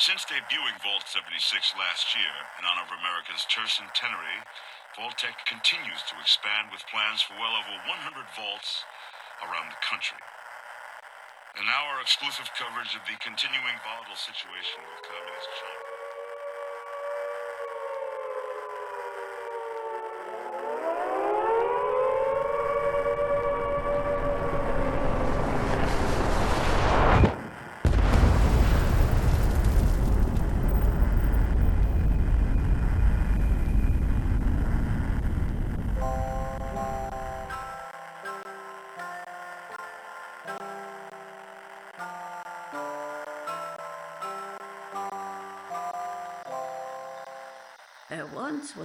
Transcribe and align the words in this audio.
Since 0.00 0.24
debuting 0.32 0.80
Vault 0.80 1.04
76 1.04 1.28
last 1.76 2.16
year 2.16 2.32
in 2.56 2.64
honor 2.64 2.88
of 2.88 2.96
America's 3.04 3.44
tercentenary, 3.52 4.40
Vault-Tec 4.96 5.44
continues 5.44 6.00
to 6.08 6.16
expand 6.16 6.72
with 6.72 6.88
plans 6.88 7.20
for 7.20 7.36
well 7.36 7.52
over 7.52 7.76
100 7.84 8.24
vaults 8.32 8.88
around 9.44 9.68
the 9.68 9.76
country. 9.84 10.16
And 11.60 11.68
now 11.68 11.84
our 11.92 12.00
exclusive 12.00 12.48
coverage 12.56 12.96
of 12.96 13.04
the 13.04 13.20
continuing 13.20 13.76
volatile 13.84 14.16
situation 14.16 14.80
with 14.88 15.04
Communist 15.04 15.52
China. 15.60 15.99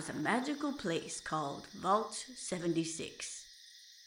Was 0.06 0.16
a 0.16 0.20
magical 0.20 0.72
place 0.72 1.20
called 1.20 1.66
Vault 1.74 2.26
76. 2.36 3.46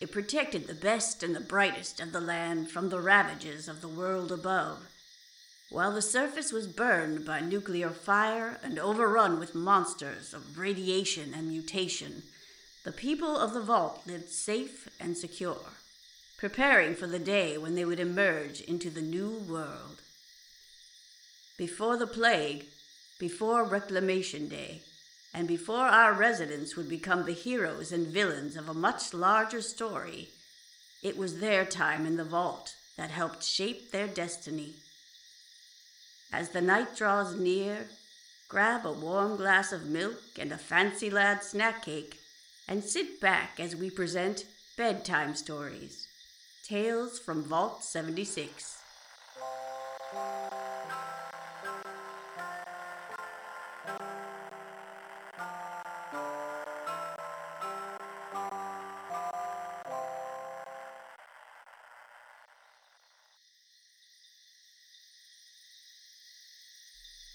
It 0.01 0.13
protected 0.13 0.67
the 0.67 0.75
best 0.75 1.25
and 1.25 1.35
the 1.35 1.41
brightest 1.41 1.99
of 1.99 2.13
the 2.13 2.21
land 2.21 2.71
from 2.71 2.89
the 2.89 3.01
ravages 3.01 3.67
of 3.69 3.81
the 3.81 3.89
world 3.89 4.31
above. 4.31 4.87
While 5.71 5.93
the 5.93 6.03
surface 6.03 6.53
was 6.53 6.69
burned 6.69 7.25
by 7.25 7.41
nuclear 7.41 7.91
fire 7.91 8.61
and 8.63 8.79
overrun 8.79 9.41
with 9.41 9.57
monsters 9.57 10.33
of 10.33 10.59
radiation 10.59 11.35
and 11.35 11.49
mutation, 11.49 12.23
the 12.85 12.93
people 12.93 13.37
of 13.37 13.53
the 13.53 13.63
vault 13.63 14.03
lived 14.07 14.29
safe 14.29 14.89
and 15.01 15.17
secure, 15.17 15.73
preparing 16.37 16.95
for 16.95 17.09
the 17.09 17.19
day 17.19 17.59
when 17.59 17.75
they 17.75 17.85
would 17.85 18.01
emerge 18.01 18.61
into 18.61 18.89
the 18.89 19.03
new 19.03 19.31
world. 19.31 20.01
Before 21.57 21.97
the 21.97 22.07
plague, 22.07 22.67
before 23.19 23.65
Reclamation 23.65 24.49
Day, 24.49 24.83
and 25.35 25.47
before 25.47 25.87
our 25.87 26.13
residents 26.13 26.77
would 26.77 26.89
become 26.89 27.25
the 27.25 27.33
heroes 27.33 27.93
and 27.93 28.07
villains 28.07 28.57
of 28.57 28.69
a 28.69 28.75
much 28.75 29.13
larger 29.13 29.61
story, 29.61 30.29
it 31.03 31.17
was 31.17 31.41
their 31.41 31.65
time 31.65 32.07
in 32.07 32.17
the 32.17 32.25
vault 32.25 32.75
that 32.97 33.11
helped 33.11 33.43
shape 33.45 33.93
their 33.93 34.09
destiny. 34.09 34.75
As 36.33 36.51
the 36.51 36.61
night 36.61 36.97
draws 36.97 37.35
near, 37.37 37.87
grab 38.49 38.85
a 38.85 38.93
warm 38.93 39.37
glass 39.37 39.73
of 39.73 39.87
milk 39.87 40.21
and 40.39 40.53
a 40.53 40.59
fancy 40.59 41.11
lad 41.11 41.43
snack 41.43 41.85
cake, 41.85 42.19
and 42.67 42.85
sit 42.85 43.21
back 43.21 43.59
as 43.59 43.77
we 43.77 43.91
present 43.91 44.45
bedtime 44.77 45.35
stories. 45.35 46.07
Tales 46.65 47.19
from 47.19 47.45
Vault 47.45 47.83
76. 47.83 48.83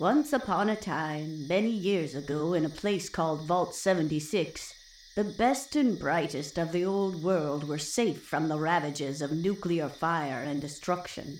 Once 0.04 0.34
upon 0.34 0.68
a 0.68 0.76
time, 0.76 1.48
many 1.48 1.72
years 1.72 2.14
ago, 2.14 2.54
in 2.54 2.66
a 2.66 2.70
place 2.70 3.08
called 3.08 3.48
Vault 3.48 3.73
76, 3.73 4.73
the 5.16 5.23
best 5.23 5.78
and 5.78 5.98
brightest 5.98 6.58
of 6.58 6.73
the 6.73 6.83
old 6.83 7.23
world 7.23 7.66
were 7.66 7.77
safe 7.77 8.22
from 8.22 8.50
the 8.50 8.60
ravages 8.60 9.22
of 9.22 9.32
nuclear 9.32 9.88
fire 9.88 10.42
and 10.42 10.60
destruction. 10.60 11.39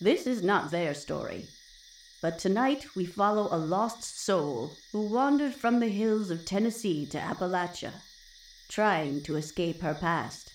This 0.00 0.26
is 0.26 0.42
not 0.42 0.72
their 0.72 0.94
story, 0.94 1.46
but 2.20 2.40
tonight 2.40 2.96
we 2.96 3.06
follow 3.06 3.46
a 3.52 3.56
lost 3.56 4.18
soul 4.18 4.72
who 4.90 5.02
wandered 5.02 5.54
from 5.54 5.78
the 5.78 5.90
hills 5.90 6.28
of 6.32 6.44
Tennessee 6.44 7.06
to 7.06 7.18
Appalachia, 7.18 7.92
trying 8.68 9.22
to 9.22 9.36
escape 9.36 9.80
her 9.82 9.94
past. 9.94 10.52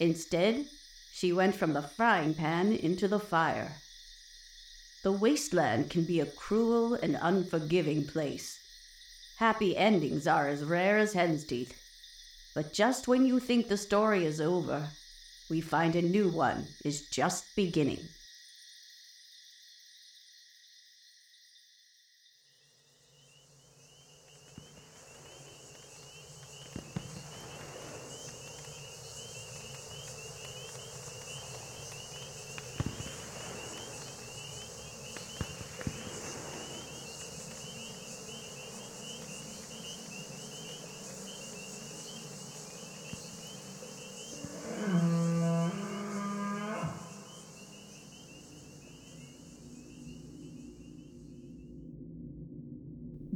Instead, 0.00 0.66
she 1.12 1.32
went 1.32 1.54
from 1.54 1.72
the 1.72 1.82
frying 1.82 2.34
pan 2.34 2.72
into 2.72 3.06
the 3.06 3.20
fire. 3.20 3.76
The 5.02 5.12
wasteland 5.12 5.90
can 5.90 6.04
be 6.04 6.20
a 6.20 6.26
cruel 6.26 6.94
and 6.94 7.18
unforgiving 7.20 8.06
place. 8.06 8.60
Happy 9.36 9.76
endings 9.76 10.28
are 10.28 10.48
as 10.48 10.62
rare 10.62 10.98
as 10.98 11.12
hen's 11.14 11.44
teeth. 11.44 11.76
But 12.54 12.72
just 12.72 13.08
when 13.08 13.26
you 13.26 13.40
think 13.40 13.66
the 13.66 13.76
story 13.76 14.24
is 14.24 14.40
over, 14.40 14.90
we 15.50 15.60
find 15.60 15.96
a 15.96 16.02
new 16.02 16.28
one 16.28 16.68
is 16.84 17.08
just 17.08 17.56
beginning. 17.56 18.08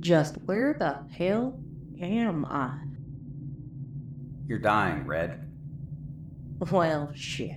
Just 0.06 0.36
where 0.44 0.72
the 0.72 0.98
hell 1.18 1.58
am 2.00 2.44
I? 2.44 2.78
You're 4.46 4.60
dying, 4.60 5.04
Red. 5.04 5.50
Well, 6.70 7.10
shit. 7.12 7.56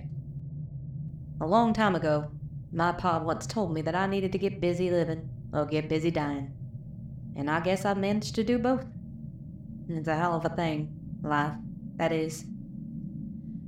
A 1.40 1.46
long 1.46 1.72
time 1.72 1.94
ago, 1.94 2.32
my 2.72 2.90
pa 2.90 3.22
once 3.22 3.46
told 3.46 3.72
me 3.72 3.82
that 3.82 3.94
I 3.94 4.08
needed 4.08 4.32
to 4.32 4.38
get 4.38 4.60
busy 4.60 4.90
living 4.90 5.30
or 5.52 5.64
get 5.64 5.88
busy 5.88 6.10
dying. 6.10 6.52
And 7.36 7.48
I 7.48 7.60
guess 7.60 7.84
I 7.84 7.94
managed 7.94 8.34
to 8.34 8.42
do 8.42 8.58
both. 8.58 8.84
It's 9.88 10.08
a 10.08 10.16
hell 10.16 10.34
of 10.34 10.44
a 10.44 10.48
thing, 10.48 10.92
life, 11.22 11.54
that 11.98 12.10
is. 12.10 12.46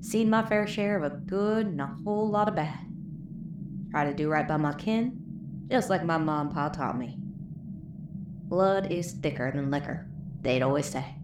Seen 0.00 0.28
my 0.28 0.44
fair 0.44 0.66
share 0.66 0.96
of 0.96 1.04
a 1.04 1.14
good 1.16 1.66
and 1.66 1.80
a 1.80 1.96
whole 2.02 2.28
lot 2.28 2.48
of 2.48 2.56
bad. 2.56 2.80
Try 3.92 4.06
to 4.06 4.12
do 4.12 4.28
right 4.28 4.48
by 4.48 4.56
my 4.56 4.74
kin, 4.74 5.68
just 5.70 5.88
like 5.88 6.04
my 6.04 6.18
mom 6.18 6.48
and 6.48 6.56
pa 6.56 6.68
taught 6.68 6.98
me. 6.98 7.21
Blood 8.52 8.92
is 8.92 9.12
thicker 9.12 9.50
than 9.50 9.70
liquor, 9.70 10.06
they'd 10.42 10.60
always 10.60 10.84
say. 10.84 11.14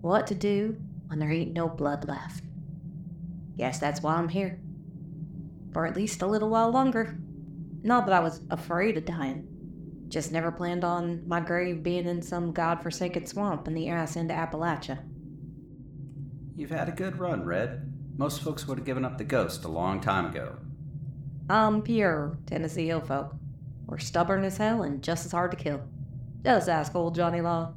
What 0.00 0.26
to 0.26 0.34
do 0.34 0.76
when 1.06 1.20
there 1.20 1.30
ain't 1.30 1.52
no 1.52 1.68
blood 1.68 2.08
left? 2.08 2.42
Guess 3.56 3.78
that's 3.78 4.02
why 4.02 4.16
I'm 4.16 4.28
here. 4.28 4.58
For 5.72 5.86
at 5.86 5.94
least 5.94 6.20
a 6.20 6.26
little 6.26 6.48
while 6.48 6.72
longer. 6.72 7.16
Not 7.84 8.06
that 8.06 8.12
I 8.12 8.18
was 8.18 8.40
afraid 8.50 8.96
of 8.96 9.04
dying. 9.04 9.46
Just 10.08 10.32
never 10.32 10.50
planned 10.50 10.82
on 10.82 11.28
my 11.28 11.38
grave 11.38 11.84
being 11.84 12.08
in 12.08 12.22
some 12.22 12.50
god-forsaken 12.50 13.26
swamp 13.26 13.68
in 13.68 13.74
the 13.74 13.88
ass 13.88 14.16
end 14.16 14.32
of 14.32 14.36
Appalachia. 14.36 14.98
You've 16.56 16.70
had 16.70 16.88
a 16.88 16.92
good 16.92 17.20
run, 17.20 17.44
Red. 17.44 17.92
Most 18.18 18.42
folks 18.42 18.66
would 18.66 18.78
have 18.78 18.84
given 18.84 19.04
up 19.04 19.16
the 19.16 19.22
ghost 19.22 19.62
a 19.62 19.68
long 19.68 20.00
time 20.00 20.26
ago. 20.26 20.56
I'm 21.48 21.82
pure 21.82 22.36
Tennessee 22.46 22.88
hill 22.88 23.00
folk. 23.00 23.36
We're 23.92 23.98
stubborn 23.98 24.42
as 24.44 24.56
hell 24.56 24.84
and 24.84 25.02
just 25.02 25.26
as 25.26 25.32
hard 25.32 25.50
to 25.50 25.56
kill. 25.58 25.82
Just 26.42 26.70
ask 26.70 26.94
old 26.94 27.14
Johnny 27.14 27.42
Law. 27.42 27.74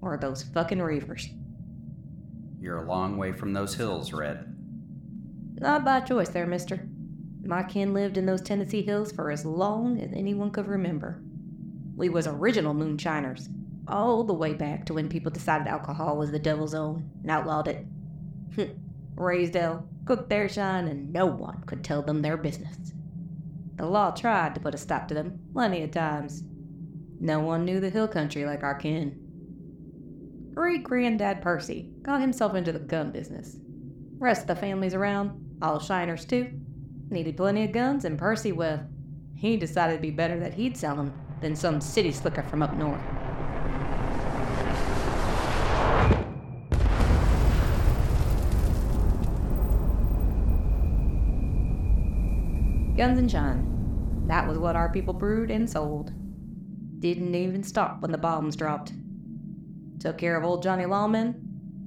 Or 0.00 0.16
those 0.16 0.44
fucking 0.44 0.78
reavers. 0.78 1.26
You're 2.60 2.84
a 2.84 2.88
long 2.88 3.16
way 3.16 3.32
from 3.32 3.52
those 3.52 3.74
hills, 3.74 4.12
Red. 4.12 4.56
Not 5.58 5.84
by 5.84 6.02
choice 6.02 6.28
there, 6.28 6.46
mister. 6.46 6.86
My 7.44 7.64
kin 7.64 7.92
lived 7.92 8.16
in 8.16 8.26
those 8.26 8.42
Tennessee 8.42 8.82
hills 8.82 9.10
for 9.10 9.28
as 9.28 9.44
long 9.44 10.00
as 10.00 10.12
anyone 10.12 10.52
could 10.52 10.68
remember. 10.68 11.20
We 11.96 12.10
was 12.10 12.28
original 12.28 12.72
moonshiners, 12.72 13.48
all 13.88 14.22
the 14.22 14.34
way 14.34 14.54
back 14.54 14.84
to 14.84 14.94
when 14.94 15.08
people 15.08 15.32
decided 15.32 15.66
alcohol 15.66 16.16
was 16.16 16.30
the 16.30 16.38
devil's 16.38 16.74
own 16.74 17.10
and 17.22 17.30
outlawed 17.32 17.66
it. 17.66 17.84
Raised 19.16 19.54
hell, 19.54 19.88
cooked 20.04 20.28
their 20.28 20.48
shine, 20.48 20.86
and 20.86 21.12
no 21.12 21.26
one 21.26 21.64
could 21.66 21.82
tell 21.82 22.02
them 22.02 22.22
their 22.22 22.36
business. 22.36 22.92
The 23.76 23.86
law 23.86 24.10
tried 24.10 24.54
to 24.54 24.60
put 24.60 24.74
a 24.74 24.78
stop 24.78 25.08
to 25.08 25.14
them 25.14 25.38
plenty 25.52 25.82
of 25.82 25.90
times. 25.90 26.42
No 27.20 27.40
one 27.40 27.64
knew 27.64 27.80
the 27.80 27.90
hill 27.90 28.08
country 28.08 28.44
like 28.44 28.62
our 28.62 28.74
kin. 28.74 29.22
Great 30.54 30.82
granddad 30.82 31.42
Percy 31.42 31.92
got 32.02 32.20
himself 32.20 32.54
into 32.54 32.72
the 32.72 32.78
gun 32.78 33.12
business. 33.12 33.58
Rest 34.18 34.42
of 34.42 34.46
the 34.48 34.56
families 34.56 34.94
around, 34.94 35.58
all 35.60 35.78
shiners 35.78 36.26
too, 36.26 36.50
needed 37.10 37.36
plenty 37.36 37.64
of 37.64 37.72
guns, 37.72 38.06
and 38.06 38.18
Percy, 38.18 38.52
well, 38.52 38.86
he 39.34 39.58
decided 39.58 39.92
it'd 39.92 40.02
be 40.02 40.10
better 40.10 40.40
that 40.40 40.54
he'd 40.54 40.76
sell 40.76 40.96
them 40.96 41.12
than 41.42 41.54
some 41.54 41.80
city 41.80 42.10
slicker 42.10 42.42
from 42.42 42.62
up 42.62 42.74
north. 42.74 43.02
Guns 52.96 53.18
and 53.18 53.30
shine. 53.30 54.24
That 54.26 54.48
was 54.48 54.58
what 54.58 54.74
our 54.74 54.88
people 54.88 55.12
brewed 55.12 55.50
and 55.50 55.68
sold. 55.68 56.12
Didn't 56.98 57.34
even 57.34 57.62
stop 57.62 58.00
when 58.00 58.10
the 58.10 58.16
bombs 58.16 58.56
dropped. 58.56 58.92
Took 60.00 60.16
care 60.16 60.34
of 60.34 60.44
old 60.44 60.62
Johnny 60.62 60.86
Lawman, 60.86 61.34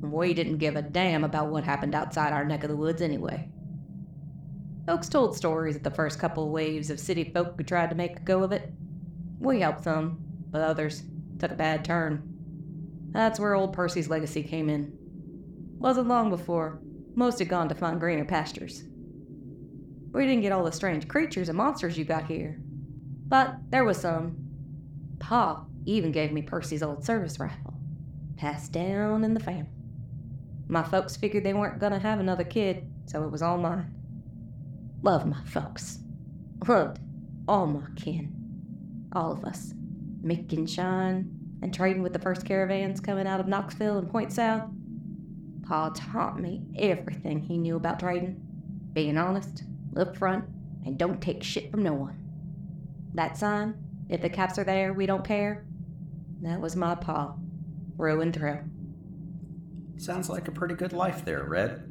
and 0.03 0.11
we 0.11 0.35
didn't 0.35 0.59
give 0.59 0.75
a 0.75 0.83
damn 0.83 1.23
about 1.23 1.50
what 1.50 1.63
happened 1.63 1.95
outside 1.95 2.31
our 2.31 2.45
neck 2.45 2.63
of 2.63 2.69
the 2.69 2.75
woods 2.75 3.01
anyway. 3.01 3.50
Folks 4.85 5.09
told 5.09 5.35
stories 5.35 5.75
of 5.75 5.83
the 5.83 5.89
first 5.89 6.19
couple 6.19 6.51
waves 6.51 6.91
of 6.91 7.00
city 7.00 7.23
folk 7.23 7.56
who 7.57 7.63
tried 7.63 7.89
to 7.89 7.95
make 7.95 8.17
a 8.17 8.23
go 8.23 8.44
of 8.44 8.51
it. 8.51 8.71
We 9.39 9.61
helped 9.61 9.83
some, 9.83 10.19
but 10.51 10.61
others 10.61 11.03
took 11.39 11.51
a 11.51 11.56
bad 11.56 11.83
turn. 11.83 12.21
That's 13.11 13.39
where 13.39 13.56
old 13.56 13.73
Percy's 13.73 14.09
legacy 14.09 14.44
came 14.44 14.69
in. 14.69 14.95
Wasn't 15.79 16.07
long 16.07 16.29
before 16.29 16.79
most 17.15 17.39
had 17.39 17.50
gone 17.50 17.67
to 17.67 17.75
find 17.75 18.00
greener 18.00 18.25
pastures. 18.25 18.83
We 20.11 20.25
didn't 20.25 20.41
get 20.41 20.51
all 20.51 20.63
the 20.63 20.71
strange 20.71 21.07
creatures 21.07 21.50
and 21.50 21.57
monsters 21.57 21.97
you 21.97 22.06
got 22.06 22.25
here, 22.25 22.59
but 23.27 23.56
there 23.69 23.83
was 23.83 23.97
some. 23.97 24.38
Pa 25.19 25.65
even 25.85 26.11
gave 26.11 26.31
me 26.31 26.41
Percy's 26.41 26.81
old 26.81 27.03
service 27.03 27.39
rifle, 27.39 27.73
passed 28.38 28.71
down 28.71 29.23
in 29.23 29.33
the 29.33 29.39
family. 29.39 29.69
My 30.67 30.83
folks 30.83 31.15
figured 31.15 31.44
they 31.44 31.53
weren't 31.53 31.79
gonna 31.79 32.00
have 32.00 32.19
another 32.19 32.44
kid, 32.44 32.89
so 33.06 33.23
it 33.23 33.31
was 33.31 33.41
all 33.41 33.57
mine. 33.57 33.94
Love 35.01 35.25
my 35.25 35.44
folks. 35.45 36.00
Loved 36.67 37.00
all 37.47 37.67
my 37.67 37.88
kin. 37.95 38.33
All 39.13 39.31
of 39.31 39.44
us. 39.45 39.73
Mick 40.23 40.51
and 40.53 40.69
Shine, 40.69 41.31
and 41.61 41.73
trading 41.73 42.03
with 42.03 42.13
the 42.13 42.19
first 42.19 42.45
caravans 42.45 43.00
coming 43.00 43.27
out 43.27 43.39
of 43.39 43.47
Knoxville 43.47 43.97
and 43.97 44.09
Point 44.09 44.31
South. 44.31 44.69
Pa 45.63 45.89
taught 45.89 46.39
me 46.39 46.63
everything 46.77 47.39
he 47.39 47.57
knew 47.57 47.75
about 47.75 48.00
trading. 48.00 48.41
Being 48.94 49.17
honest, 49.17 49.63
up 49.97 50.18
front, 50.18 50.45
and 50.86 50.97
don't 50.97 51.21
take 51.21 51.44
shit 51.44 51.71
from 51.71 51.83
no 51.83 51.94
one. 51.94 52.18
That 53.13 53.38
sign, 53.38 53.75
if 54.09 54.21
the 54.21 54.30
caps 54.30 54.57
are 54.57 54.63
there, 54.63 54.94
we 54.94 55.06
don't 55.06 55.25
care. 55.25 55.65
That 56.41 56.62
was 56.62 56.75
my 56.75 56.95
pa, 56.95 57.36
through 57.97 58.21
and 58.21 58.33
through. 58.33 58.59
Sounds 59.97 60.30
like 60.30 60.47
a 60.47 60.51
pretty 60.51 60.75
good 60.75 60.94
life 60.94 61.25
there, 61.25 61.44
Red. 61.44 61.83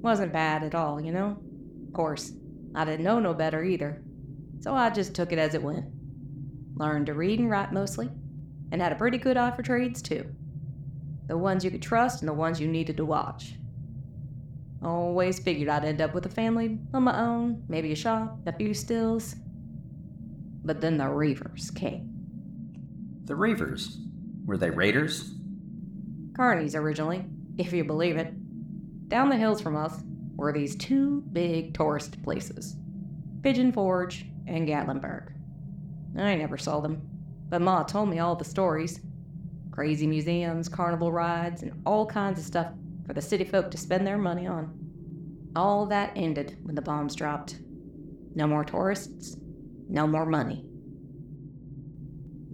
Wasn't 0.00 0.32
bad 0.32 0.62
at 0.62 0.74
all, 0.74 1.00
you 1.00 1.10
know? 1.10 1.38
Of 1.88 1.92
course, 1.92 2.32
I 2.74 2.84
didn't 2.84 3.04
know 3.04 3.18
no 3.18 3.34
better 3.34 3.64
either, 3.64 4.02
so 4.60 4.74
I 4.74 4.90
just 4.90 5.14
took 5.14 5.32
it 5.32 5.38
as 5.38 5.54
it 5.54 5.62
went. 5.62 5.86
Learned 6.76 7.06
to 7.06 7.14
read 7.14 7.40
and 7.40 7.50
write 7.50 7.72
mostly, 7.72 8.08
and 8.70 8.80
had 8.80 8.92
a 8.92 8.96
pretty 8.96 9.18
good 9.18 9.36
eye 9.36 9.50
for 9.50 9.62
trades 9.62 10.00
too. 10.00 10.24
The 11.26 11.36
ones 11.36 11.64
you 11.64 11.70
could 11.70 11.82
trust 11.82 12.22
and 12.22 12.28
the 12.28 12.34
ones 12.34 12.60
you 12.60 12.68
needed 12.68 12.96
to 12.98 13.04
watch. 13.04 13.54
Always 14.82 15.40
figured 15.40 15.68
I'd 15.68 15.84
end 15.84 16.00
up 16.00 16.14
with 16.14 16.26
a 16.26 16.30
family 16.30 16.78
on 16.94 17.02
my 17.02 17.20
own, 17.20 17.64
maybe 17.68 17.92
a 17.92 17.96
shop, 17.96 18.38
a 18.46 18.52
few 18.52 18.74
stills. 18.74 19.34
But 20.64 20.80
then 20.80 20.98
the 20.98 21.04
Reavers 21.04 21.74
came. 21.74 22.10
The 23.24 23.34
Reavers? 23.34 23.96
Were 24.46 24.56
they 24.56 24.70
raiders? 24.70 25.34
Carnies 26.32 26.74
originally, 26.74 27.24
if 27.58 27.72
you 27.72 27.84
believe 27.84 28.16
it. 28.16 28.32
Down 29.08 29.28
the 29.28 29.36
hills 29.36 29.60
from 29.60 29.76
us 29.76 30.02
were 30.36 30.52
these 30.52 30.76
two 30.76 31.22
big 31.32 31.74
tourist 31.74 32.22
places 32.22 32.76
Pigeon 33.42 33.72
Forge 33.72 34.26
and 34.46 34.68
Gatlinburg. 34.68 35.32
I 36.16 36.34
never 36.36 36.56
saw 36.56 36.80
them, 36.80 37.02
but 37.48 37.60
Ma 37.60 37.82
told 37.82 38.08
me 38.08 38.20
all 38.20 38.36
the 38.36 38.44
stories 38.44 39.00
crazy 39.70 40.08
museums, 40.08 40.68
carnival 40.68 41.12
rides, 41.12 41.62
and 41.62 41.80
all 41.86 42.04
kinds 42.04 42.40
of 42.40 42.44
stuff 42.44 42.72
for 43.08 43.14
the 43.14 43.22
city 43.22 43.44
folk 43.44 43.70
to 43.70 43.78
spend 43.78 44.06
their 44.06 44.18
money 44.18 44.46
on. 44.46 44.70
All 45.56 45.86
that 45.86 46.12
ended 46.14 46.58
when 46.62 46.74
the 46.74 46.82
bombs 46.82 47.14
dropped. 47.16 47.58
No 48.34 48.46
more 48.46 48.64
tourists, 48.64 49.38
no 49.88 50.06
more 50.06 50.26
money. 50.26 50.66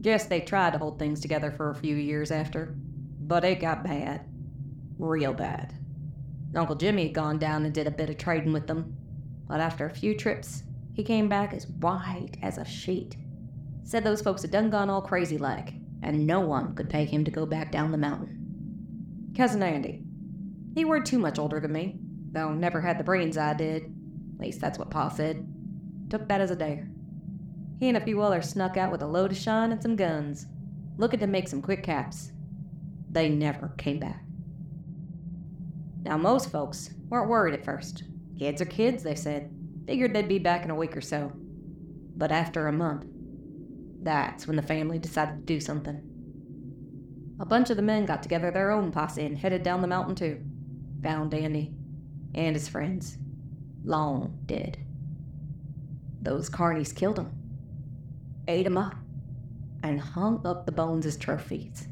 Guess 0.00 0.26
they 0.26 0.40
tried 0.40 0.74
to 0.74 0.78
hold 0.78 0.98
things 0.98 1.20
together 1.20 1.50
for 1.50 1.70
a 1.70 1.74
few 1.74 1.96
years 1.96 2.30
after, 2.30 2.76
but 3.20 3.44
it 3.44 3.60
got 3.60 3.82
bad. 3.82 4.26
Real 4.96 5.34
bad. 5.34 5.74
Uncle 6.54 6.76
Jimmy 6.76 7.06
had 7.06 7.14
gone 7.14 7.38
down 7.38 7.64
and 7.64 7.74
did 7.74 7.88
a 7.88 7.90
bit 7.90 8.10
of 8.10 8.16
trading 8.16 8.52
with 8.52 8.68
them, 8.68 8.96
but 9.48 9.60
after 9.60 9.86
a 9.86 9.90
few 9.90 10.16
trips, 10.16 10.62
he 10.92 11.02
came 11.02 11.28
back 11.28 11.52
as 11.52 11.66
white 11.66 12.36
as 12.42 12.58
a 12.58 12.64
sheet. 12.64 13.16
Said 13.82 14.04
those 14.04 14.22
folks 14.22 14.42
had 14.42 14.52
done 14.52 14.70
gone 14.70 14.88
all 14.88 15.02
crazy 15.02 15.36
like, 15.36 15.74
and 16.00 16.28
no 16.28 16.38
one 16.38 16.76
could 16.76 16.88
pay 16.88 17.06
him 17.06 17.24
to 17.24 17.32
go 17.32 17.44
back 17.44 17.72
down 17.72 17.90
the 17.90 17.98
mountain. 17.98 19.32
Cousin 19.36 19.64
Andy, 19.64 20.03
he 20.74 20.84
weren't 20.84 21.06
too 21.06 21.20
much 21.20 21.38
older 21.38 21.60
than 21.60 21.72
me, 21.72 21.98
though 22.32 22.52
never 22.52 22.80
had 22.80 22.98
the 22.98 23.04
brains 23.04 23.38
I 23.38 23.54
did. 23.54 23.84
At 23.84 24.40
least 24.40 24.60
that's 24.60 24.78
what 24.78 24.90
Pa 24.90 25.08
said. 25.08 25.46
Took 26.10 26.28
that 26.28 26.40
as 26.40 26.50
a 26.50 26.56
dare. 26.56 26.88
He 27.78 27.88
and 27.88 27.96
a 27.96 28.04
few 28.04 28.20
others 28.20 28.48
snuck 28.48 28.76
out 28.76 28.90
with 28.90 29.02
a 29.02 29.06
load 29.06 29.30
of 29.30 29.38
shine 29.38 29.70
and 29.70 29.80
some 29.80 29.94
guns, 29.94 30.46
looking 30.96 31.20
to 31.20 31.28
make 31.28 31.48
some 31.48 31.62
quick 31.62 31.84
caps. 31.84 32.32
They 33.08 33.28
never 33.28 33.72
came 33.78 34.00
back. 34.00 34.24
Now, 36.02 36.18
most 36.18 36.50
folks 36.50 36.90
weren't 37.08 37.30
worried 37.30 37.54
at 37.54 37.64
first. 37.64 38.02
Kids 38.38 38.60
are 38.60 38.66
kids, 38.66 39.04
they 39.04 39.14
said. 39.14 39.50
Figured 39.86 40.12
they'd 40.12 40.28
be 40.28 40.40
back 40.40 40.64
in 40.64 40.70
a 40.70 40.74
week 40.74 40.96
or 40.96 41.00
so. 41.00 41.32
But 42.16 42.32
after 42.32 42.66
a 42.66 42.72
month, 42.72 43.06
that's 44.02 44.46
when 44.46 44.56
the 44.56 44.62
family 44.62 44.98
decided 44.98 45.36
to 45.36 45.54
do 45.54 45.60
something. 45.60 46.02
A 47.40 47.46
bunch 47.46 47.70
of 47.70 47.76
the 47.76 47.82
men 47.82 48.06
got 48.06 48.22
together 48.22 48.50
their 48.50 48.72
own 48.72 48.90
posse 48.90 49.24
and 49.24 49.38
headed 49.38 49.62
down 49.62 49.80
the 49.80 49.88
mountain 49.88 50.14
too 50.14 50.44
found 51.04 51.34
Andy 51.34 51.70
and 52.34 52.56
his 52.56 52.66
friends 52.66 53.18
long 53.84 54.38
dead. 54.46 54.78
Those 56.22 56.48
carnies 56.48 56.94
killed 56.94 57.18
him, 57.18 57.30
ate 58.48 58.66
him 58.66 58.78
up, 58.78 58.96
and 59.82 60.00
hung 60.00 60.44
up 60.46 60.64
the 60.64 60.72
bones 60.72 61.04
as 61.04 61.18
trophies. 61.18 61.86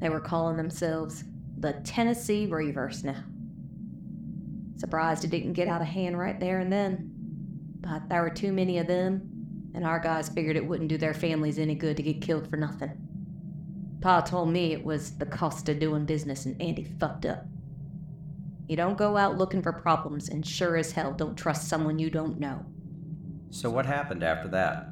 They 0.00 0.08
were 0.08 0.20
calling 0.20 0.56
themselves 0.56 1.24
the 1.58 1.72
Tennessee 1.84 2.46
Reavers 2.46 3.02
now. 3.02 3.24
Surprised 4.76 5.24
it 5.24 5.30
didn't 5.30 5.54
get 5.54 5.68
out 5.68 5.82
of 5.82 5.88
hand 5.88 6.16
right 6.16 6.38
there 6.38 6.60
and 6.60 6.72
then, 6.72 7.10
but 7.80 8.08
there 8.08 8.22
were 8.22 8.30
too 8.30 8.52
many 8.52 8.78
of 8.78 8.86
them, 8.86 9.28
and 9.74 9.84
our 9.84 9.98
guys 9.98 10.28
figured 10.28 10.56
it 10.56 10.66
wouldn't 10.66 10.88
do 10.88 10.96
their 10.96 11.14
families 11.14 11.58
any 11.58 11.74
good 11.74 11.96
to 11.96 12.02
get 12.04 12.22
killed 12.22 12.48
for 12.48 12.56
nothing. 12.56 12.92
Pa 14.00 14.20
told 14.20 14.50
me 14.50 14.72
it 14.72 14.84
was 14.84 15.18
the 15.18 15.26
cost 15.26 15.68
of 15.68 15.80
doing 15.80 16.06
business, 16.06 16.46
and 16.46 16.62
Andy 16.62 16.84
fucked 16.84 17.26
up. 17.26 17.44
You 18.70 18.76
don't 18.76 18.96
go 18.96 19.16
out 19.16 19.36
looking 19.36 19.62
for 19.62 19.72
problems, 19.72 20.28
and 20.28 20.46
sure 20.46 20.76
as 20.76 20.92
hell 20.92 21.12
don't 21.12 21.34
trust 21.34 21.66
someone 21.66 21.98
you 21.98 22.08
don't 22.08 22.38
know. 22.38 22.64
So, 23.50 23.68
what 23.68 23.84
happened 23.84 24.22
after 24.22 24.46
that? 24.50 24.90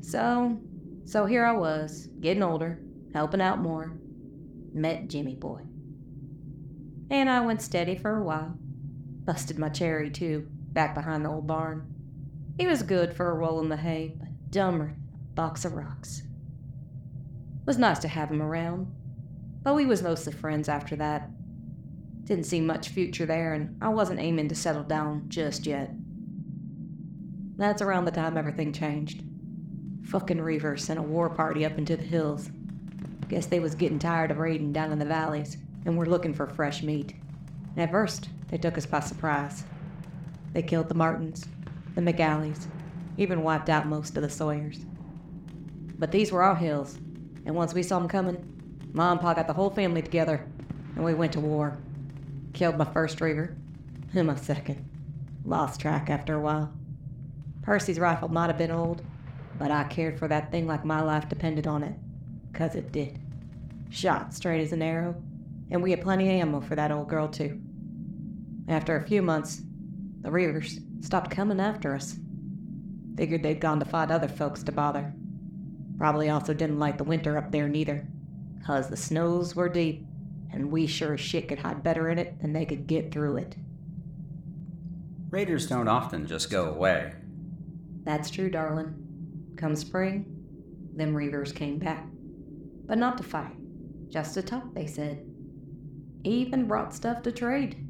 So, 0.00 0.58
so 1.04 1.26
here 1.26 1.44
I 1.44 1.52
was, 1.52 2.08
getting 2.18 2.42
older, 2.42 2.80
helping 3.14 3.40
out 3.40 3.60
more. 3.60 3.96
Met 4.72 5.06
Jimmy 5.06 5.36
Boy. 5.36 5.60
And 7.08 7.30
I 7.30 7.38
went 7.38 7.62
steady 7.62 7.94
for 7.94 8.16
a 8.16 8.24
while. 8.24 8.58
Busted 9.24 9.56
my 9.56 9.68
cherry, 9.68 10.10
too, 10.10 10.48
back 10.72 10.92
behind 10.96 11.24
the 11.24 11.30
old 11.30 11.46
barn. 11.46 11.86
He 12.58 12.66
was 12.66 12.82
good 12.82 13.14
for 13.14 13.30
a 13.30 13.34
roll 13.34 13.60
in 13.60 13.68
the 13.68 13.76
hay, 13.76 14.16
but 14.18 14.50
dumber 14.50 14.86
than 14.86 15.28
a 15.30 15.34
box 15.34 15.64
of 15.64 15.74
rocks. 15.74 16.22
It 16.22 17.64
was 17.64 17.78
nice 17.78 18.00
to 18.00 18.08
have 18.08 18.32
him 18.32 18.42
around, 18.42 18.92
but 19.62 19.76
we 19.76 19.86
was 19.86 20.02
mostly 20.02 20.32
friends 20.32 20.68
after 20.68 20.96
that. 20.96 21.30
Didn't 22.24 22.46
see 22.46 22.60
much 22.60 22.88
future 22.88 23.26
there, 23.26 23.52
and 23.52 23.76
I 23.82 23.90
wasn't 23.90 24.20
aiming 24.20 24.48
to 24.48 24.54
settle 24.54 24.82
down 24.82 25.24
just 25.28 25.66
yet. 25.66 25.90
That's 27.56 27.82
around 27.82 28.06
the 28.06 28.10
time 28.10 28.36
everything 28.36 28.72
changed. 28.72 29.22
Fucking 30.04 30.38
Reavers 30.38 30.80
sent 30.80 30.98
a 30.98 31.02
war 31.02 31.28
party 31.28 31.64
up 31.64 31.78
into 31.78 31.96
the 31.96 32.02
hills. 32.02 32.50
Guess 33.28 33.46
they 33.46 33.60
was 33.60 33.74
getting 33.74 33.98
tired 33.98 34.30
of 34.30 34.38
raiding 34.38 34.72
down 34.72 34.90
in 34.90 34.98
the 34.98 35.04
valleys, 35.04 35.58
and 35.84 35.96
were 35.96 36.06
looking 36.06 36.34
for 36.34 36.46
fresh 36.46 36.82
meat. 36.82 37.14
And 37.76 37.82
at 37.82 37.90
first, 37.90 38.28
they 38.48 38.58
took 38.58 38.78
us 38.78 38.86
by 38.86 39.00
surprise. 39.00 39.64
They 40.52 40.62
killed 40.62 40.88
the 40.88 40.94
Martins, 40.94 41.46
the 41.94 42.00
McGalleys, 42.00 42.66
even 43.18 43.42
wiped 43.42 43.68
out 43.68 43.86
most 43.86 44.16
of 44.16 44.22
the 44.22 44.30
Sawyers. 44.30 44.84
But 45.98 46.10
these 46.10 46.32
were 46.32 46.42
our 46.42 46.56
hills, 46.56 46.98
and 47.44 47.54
once 47.54 47.74
we 47.74 47.82
saw 47.82 48.00
'em 48.00 48.08
coming, 48.08 48.38
Ma 48.92 49.12
and 49.12 49.20
Pa 49.20 49.34
got 49.34 49.46
the 49.46 49.52
whole 49.52 49.70
family 49.70 50.02
together, 50.02 50.46
and 50.96 51.04
we 51.04 51.14
went 51.14 51.32
to 51.34 51.40
war. 51.40 51.76
Killed 52.54 52.78
my 52.78 52.84
first 52.84 53.20
Reaver, 53.20 53.56
and 54.14 54.28
my 54.28 54.36
second. 54.36 54.88
Lost 55.44 55.80
track 55.80 56.08
after 56.08 56.34
a 56.34 56.40
while. 56.40 56.72
Percy's 57.62 57.98
rifle 57.98 58.28
might 58.28 58.46
have 58.46 58.56
been 58.56 58.70
old, 58.70 59.02
but 59.58 59.72
I 59.72 59.82
cared 59.84 60.18
for 60.18 60.28
that 60.28 60.52
thing 60.52 60.66
like 60.66 60.84
my 60.84 61.02
life 61.02 61.28
depended 61.28 61.66
on 61.66 61.82
it. 61.82 61.98
'Cause 62.52 62.76
it 62.76 62.92
did. 62.92 63.18
Shot 63.90 64.32
straight 64.32 64.62
as 64.62 64.72
an 64.72 64.82
arrow, 64.82 65.16
and 65.68 65.82
we 65.82 65.90
had 65.90 66.00
plenty 66.00 66.26
of 66.28 66.40
ammo 66.40 66.60
for 66.60 66.76
that 66.76 66.92
old 66.92 67.08
girl, 67.08 67.26
too. 67.26 67.60
After 68.68 68.96
a 68.96 69.06
few 69.06 69.20
months, 69.20 69.64
the 70.20 70.30
Reavers 70.30 70.78
stopped 71.04 71.32
coming 71.32 71.58
after 71.58 71.92
us. 71.92 72.20
Figured 73.16 73.42
they'd 73.42 73.60
gone 73.60 73.80
to 73.80 73.84
find 73.84 74.12
other 74.12 74.28
folks 74.28 74.62
to 74.62 74.70
bother. 74.72 75.12
Probably 75.98 76.30
also 76.30 76.54
didn't 76.54 76.78
like 76.78 76.98
the 76.98 77.04
winter 77.04 77.36
up 77.36 77.50
there 77.50 77.68
neither, 77.68 78.06
'cause 78.64 78.88
the 78.88 78.96
snows 78.96 79.56
were 79.56 79.68
deep, 79.68 80.06
and 80.54 80.70
we 80.70 80.86
sure 80.86 81.14
as 81.14 81.20
shit 81.20 81.48
could 81.48 81.58
hide 81.58 81.82
better 81.82 82.08
in 82.08 82.18
it 82.18 82.40
than 82.40 82.52
they 82.52 82.64
could 82.64 82.86
get 82.86 83.12
through 83.12 83.36
it. 83.36 83.56
Raiders 85.30 85.66
don't 85.66 85.88
often 85.88 86.26
just 86.26 86.50
go 86.50 86.66
away. 86.70 87.12
That's 88.04 88.30
true, 88.30 88.50
darling. 88.50 88.94
Come 89.56 89.74
spring, 89.74 90.26
them 90.94 91.14
Reavers 91.14 91.54
came 91.54 91.78
back. 91.78 92.06
But 92.86 92.98
not 92.98 93.16
to 93.18 93.24
fight, 93.24 93.56
just 94.08 94.34
to 94.34 94.42
talk, 94.42 94.74
they 94.74 94.86
said. 94.86 95.26
Even 96.22 96.66
brought 96.66 96.94
stuff 96.94 97.22
to 97.22 97.32
trade. 97.32 97.84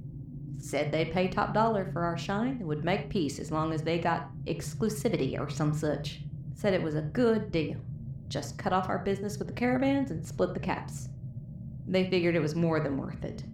Said 0.58 0.90
they'd 0.90 1.12
pay 1.12 1.28
top 1.28 1.52
dollar 1.52 1.90
for 1.92 2.02
our 2.04 2.16
shine 2.16 2.56
and 2.60 2.66
would 2.66 2.84
make 2.84 3.10
peace 3.10 3.38
as 3.38 3.50
long 3.50 3.72
as 3.72 3.82
they 3.82 3.98
got 3.98 4.30
exclusivity 4.46 5.38
or 5.38 5.50
some 5.50 5.74
such. 5.74 6.20
Said 6.54 6.72
it 6.72 6.82
was 6.82 6.94
a 6.94 7.02
good 7.02 7.52
deal. 7.52 7.76
Just 8.28 8.56
cut 8.56 8.72
off 8.72 8.88
our 8.88 8.98
business 8.98 9.38
with 9.38 9.48
the 9.48 9.54
caravans 9.54 10.10
and 10.10 10.26
split 10.26 10.54
the 10.54 10.60
caps. 10.60 11.08
They 11.86 12.08
figured 12.08 12.34
it 12.34 12.40
was 12.40 12.54
more 12.54 12.80
than 12.80 12.98
worth 12.98 13.24
it. 13.24 13.44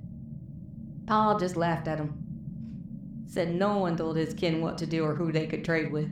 Pa 1.07 1.39
just 1.39 1.57
laughed 1.57 1.89
at 1.89 1.99
'em. 1.99 3.25
Said 3.27 3.55
no 3.55 3.79
one 3.79 3.97
told 3.97 4.17
his 4.17 4.35
kin 4.35 4.61
what 4.61 4.79
to 4.79 4.87
do 4.87 5.05
or 5.05 5.15
who 5.15 5.33
they 5.33 5.47
could 5.47 5.65
trade 5.65 5.93
with. 5.93 6.11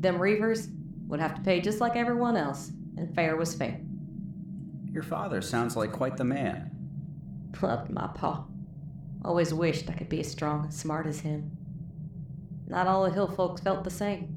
Them 0.00 0.18
Reavers 0.18 0.68
would 1.08 1.20
have 1.20 1.34
to 1.34 1.42
pay 1.42 1.60
just 1.60 1.80
like 1.80 1.96
everyone 1.96 2.36
else, 2.36 2.72
and 2.96 3.14
fair 3.14 3.36
was 3.36 3.54
fair. 3.54 3.80
Your 4.90 5.02
father 5.02 5.40
sounds 5.40 5.76
like 5.76 5.92
quite 5.92 6.16
the 6.16 6.24
man. 6.24 6.70
Loved 7.60 7.90
my 7.90 8.06
pa. 8.08 8.46
Always 9.24 9.52
wished 9.52 9.90
I 9.90 9.92
could 9.92 10.08
be 10.08 10.20
as 10.20 10.30
strong 10.30 10.64
and 10.64 10.74
smart 10.74 11.06
as 11.06 11.20
him. 11.20 11.50
Not 12.66 12.86
all 12.86 13.04
the 13.04 13.12
hill 13.12 13.28
folks 13.28 13.60
felt 13.60 13.84
the 13.84 13.90
same. 13.90 14.36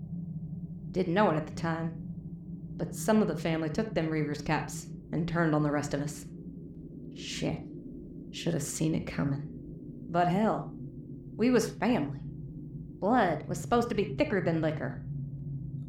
Didn't 0.92 1.14
know 1.14 1.30
it 1.32 1.38
at 1.38 1.48
the 1.48 1.54
time, 1.54 1.94
but 2.76 2.96
some 2.96 3.22
of 3.22 3.28
the 3.28 3.38
family 3.38 3.70
took 3.70 3.94
them 3.94 4.10
Reavers 4.10 4.44
caps 4.44 4.88
and 5.12 5.28
turned 5.28 5.56
on 5.56 5.64
the 5.64 5.72
rest 5.72 5.94
of 5.94 6.02
us. 6.02 6.26
Shit. 7.16 7.60
Should 8.32 8.54
have 8.54 8.64
seen 8.64 8.96
it 8.96 9.06
coming. 9.08 9.48
But 10.10 10.28
hell, 10.28 10.74
we 11.36 11.50
was 11.50 11.70
family. 11.70 12.20
Blood 13.00 13.48
was 13.48 13.60
supposed 13.60 13.90
to 13.90 13.96
be 13.96 14.16
thicker 14.16 14.42
than 14.42 14.62
liquor. 14.62 15.04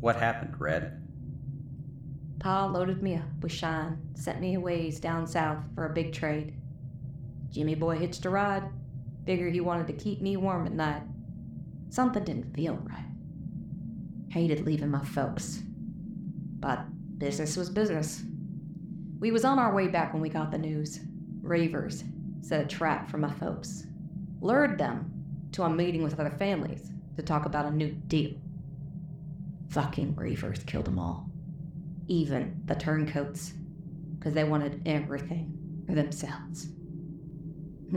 What 0.01 0.17
happened, 0.17 0.61
Red? 0.61 1.01
Pa 2.41 2.67
loaded 2.67 3.03
me 3.03 3.17
up 3.17 3.25
with 3.41 3.53
shine, 3.53 3.99
sent 4.15 4.41
me 4.41 4.55
a 4.55 4.61
ways 4.61 5.01
down 5.01 5.27
south 5.27 5.65
for 5.75 5.87
a 5.87 5.95
big 5.95 6.13
trade. 6.13 6.55
Jimmy 7.51 7.75
boy 7.75 7.97
hitched 7.97 8.25
a 8.25 8.31
ride. 8.31 8.65
Figured 9.25 9.55
he 9.55 9.61
wanted 9.61 9.87
to 9.87 9.93
keep 9.95 10.21
me 10.21 10.37
warm 10.37 10.67
at 10.67 10.73
night. 10.73 11.03
Something 11.89 12.25
didn't 12.25 12.55
feel 12.55 12.75
right. 12.75 13.07
Hated 14.29 14.67
leaving 14.67 14.91
my 14.91 15.05
folks. 15.05 15.63
But 16.61 16.85
business 17.19 17.57
was 17.57 17.71
business. 17.71 18.23
We 19.21 19.31
was 19.31 19.45
on 19.45 19.59
our 19.59 19.75
way 19.75 19.89
back 19.89 20.13
when 20.13 20.21
we 20.21 20.29
got 20.29 20.51
the 20.51 20.59
news. 20.59 21.01
Reavers 21.45 22.03
set 22.41 22.65
a 22.65 22.67
trap 22.67 23.11
for 23.11 23.19
my 23.19 23.31
folks. 23.31 23.87
Lured 24.41 24.79
them 24.79 25.13
to 25.53 25.63
a 25.63 25.71
meeting 25.71 26.03
with 26.03 26.19
other 26.19 26.31
families 26.31 26.91
to 27.17 27.23
talk 27.23 27.45
about 27.45 27.67
a 27.67 27.71
new 27.71 27.93
deal. 27.93 28.33
Fucking 29.69 30.15
Reavers 30.15 30.65
killed 30.67 30.87
them 30.87 30.99
all. 30.99 31.29
Even 32.09 32.63
the 32.65 32.75
turncoats. 32.75 33.53
Because 34.19 34.35
they 34.35 34.45
wanted 34.45 34.83
everything 34.87 35.85
for 35.87 35.95
themselves. 35.95 36.69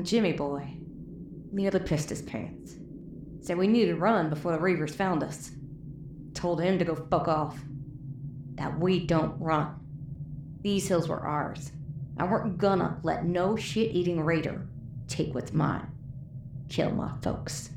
Jimmy 0.03 0.33
boy 0.33 0.67
nearly 1.51 1.79
pissed 1.79 2.09
his 2.09 2.21
pants. 2.21 2.75
Said 3.39 3.57
we 3.57 3.67
needed 3.67 3.93
to 3.93 3.99
run 3.99 4.29
before 4.29 4.51
the 4.51 4.57
Reavers 4.57 4.91
found 4.91 5.23
us. 5.23 5.51
Told 6.33 6.61
him 6.61 6.77
to 6.79 6.85
go 6.85 6.95
fuck 6.95 7.27
off. 7.27 7.57
That 8.55 8.77
we 8.79 9.05
don't 9.05 9.39
run. 9.39 9.75
These 10.61 10.87
hills 10.87 11.07
were 11.07 11.25
ours. 11.25 11.71
I 12.19 12.25
weren't 12.25 12.57
gonna 12.57 12.99
let 13.03 13.25
no 13.25 13.55
shit 13.55 13.91
eating 13.95 14.21
raider 14.21 14.67
take 15.07 15.33
what's 15.33 15.53
mine. 15.53 15.87
Kill 16.69 16.91
my 16.91 17.11
folks. 17.21 17.69